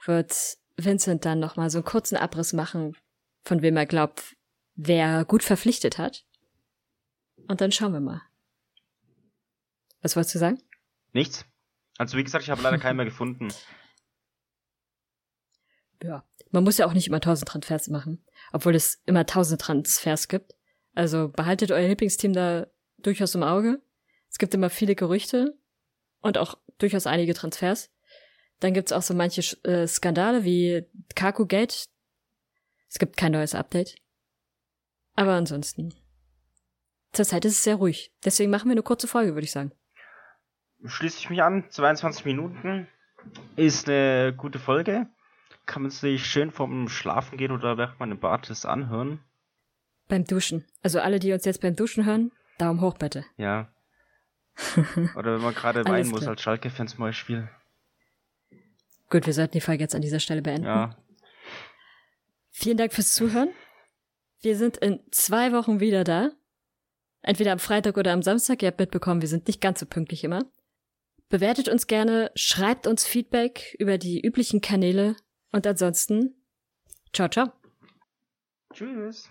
wird 0.04 0.58
Vincent 0.76 1.24
dann 1.24 1.38
nochmal 1.38 1.70
so 1.70 1.78
einen 1.78 1.84
kurzen 1.84 2.16
Abriss 2.16 2.52
machen, 2.52 2.96
von 3.42 3.62
wem 3.62 3.76
er 3.76 3.86
glaubt, 3.86 4.36
wer 4.74 5.24
gut 5.24 5.42
verpflichtet 5.42 5.98
hat. 5.98 6.24
Und 7.48 7.60
dann 7.60 7.72
schauen 7.72 7.92
wir 7.92 8.00
mal. 8.00 8.22
Was 10.02 10.16
wolltest 10.16 10.34
du 10.34 10.38
sagen? 10.38 10.62
Nichts. 11.12 11.44
Also 11.96 12.18
wie 12.18 12.24
gesagt, 12.24 12.44
ich 12.44 12.50
habe 12.50 12.62
leider 12.62 12.78
keinen 12.78 12.96
mehr 12.96 13.06
gefunden. 13.06 13.48
Ja, 16.02 16.22
man 16.50 16.64
muss 16.64 16.76
ja 16.76 16.84
auch 16.86 16.92
nicht 16.92 17.06
immer 17.06 17.20
tausend 17.20 17.48
Transfers 17.48 17.88
machen, 17.88 18.22
obwohl 18.52 18.74
es 18.74 19.00
immer 19.06 19.24
tausend 19.24 19.62
Transfers 19.62 20.28
gibt. 20.28 20.54
Also 20.94 21.28
behaltet 21.28 21.70
euer 21.72 21.88
Lieblingsteam 21.88 22.32
da 22.32 22.66
durchaus 22.98 23.34
im 23.34 23.42
Auge. 23.42 23.82
Es 24.30 24.38
gibt 24.38 24.54
immer 24.54 24.70
viele 24.70 24.94
Gerüchte 24.94 25.58
und 26.20 26.38
auch 26.38 26.56
durchaus 26.78 27.06
einige 27.06 27.34
Transfers. 27.34 27.90
Dann 28.60 28.74
gibt's 28.74 28.92
auch 28.92 29.02
so 29.02 29.14
manche 29.14 29.40
äh, 29.64 29.86
Skandale 29.86 30.44
wie 30.44 30.86
Kaku 31.14 31.46
Gate. 31.46 31.86
Es 32.88 32.98
gibt 32.98 33.16
kein 33.16 33.32
neues 33.32 33.54
Update. 33.54 33.96
Aber 35.14 35.32
ansonsten. 35.32 35.94
Zurzeit 37.12 37.44
ist 37.44 37.58
es 37.58 37.64
sehr 37.64 37.76
ruhig. 37.76 38.12
Deswegen 38.24 38.50
machen 38.50 38.68
wir 38.68 38.72
eine 38.72 38.82
kurze 38.82 39.06
Folge, 39.06 39.34
würde 39.34 39.44
ich 39.44 39.52
sagen. 39.52 39.72
Schließe 40.84 41.18
ich 41.18 41.30
mich 41.30 41.42
an. 41.42 41.64
22 41.70 42.24
Minuten 42.24 42.88
ist 43.56 43.88
eine 43.88 44.34
gute 44.36 44.58
Folge. 44.58 45.08
Kann 45.66 45.82
man 45.82 45.90
sich 45.90 46.26
schön 46.26 46.50
vom 46.50 46.88
Schlafen 46.88 47.38
gehen 47.38 47.52
oder 47.52 47.78
während 47.78 48.00
man 48.00 48.10
im 48.10 48.18
Bad 48.18 48.50
ist 48.50 48.66
anhören. 48.66 49.20
Beim 50.08 50.24
Duschen. 50.24 50.64
Also 50.82 51.00
alle, 51.00 51.18
die 51.18 51.32
uns 51.32 51.44
jetzt 51.44 51.60
beim 51.60 51.76
Duschen 51.76 52.04
hören, 52.04 52.32
Daumen 52.58 52.80
hoch 52.80 52.98
bitte. 52.98 53.24
Ja. 53.36 53.72
Oder 55.16 55.34
wenn 55.34 55.42
man 55.42 55.54
gerade 55.54 55.84
weinen 55.84 56.10
muss 56.10 56.26
als 56.26 56.42
Schalke-Fan 56.42 56.88
zum 56.88 57.00
Beispiel. 57.00 57.48
Gut, 59.10 59.26
wir 59.26 59.32
sollten 59.32 59.52
die 59.52 59.60
Folge 59.60 59.82
jetzt 59.82 59.94
an 59.94 60.02
dieser 60.02 60.20
Stelle 60.20 60.42
beenden. 60.42 60.66
Ja. 60.66 60.96
Vielen 62.50 62.76
Dank 62.76 62.92
fürs 62.92 63.14
Zuhören. 63.14 63.50
Wir 64.40 64.56
sind 64.56 64.76
in 64.76 65.00
zwei 65.10 65.52
Wochen 65.52 65.80
wieder 65.80 66.04
da. 66.04 66.30
Entweder 67.22 67.52
am 67.52 67.58
Freitag 67.58 67.96
oder 67.96 68.12
am 68.12 68.22
Samstag. 68.22 68.62
Ihr 68.62 68.68
habt 68.68 68.78
mitbekommen, 68.78 69.22
wir 69.22 69.28
sind 69.28 69.46
nicht 69.46 69.60
ganz 69.60 69.80
so 69.80 69.86
pünktlich 69.86 70.22
immer. 70.24 70.44
Bewertet 71.30 71.68
uns 71.68 71.86
gerne, 71.86 72.30
schreibt 72.34 72.86
uns 72.86 73.06
Feedback 73.06 73.74
über 73.78 73.98
die 73.98 74.20
üblichen 74.20 74.60
Kanäle 74.60 75.16
und 75.50 75.66
ansonsten, 75.66 76.34
ciao, 77.12 77.28
ciao. 77.28 77.52
Tschüss. 78.72 79.30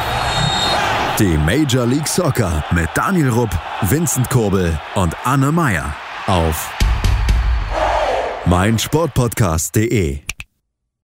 Die 1.21 1.37
Major 1.37 1.85
League 1.85 2.07
Soccer 2.07 2.65
mit 2.71 2.89
Daniel 2.95 3.29
Rupp, 3.29 3.51
Vincent 3.83 4.27
Kurbel 4.31 4.79
und 4.95 5.15
Anne 5.23 5.51
Meyer 5.51 5.95
auf 6.25 6.73
meinsportpodcast.de. 8.47 10.30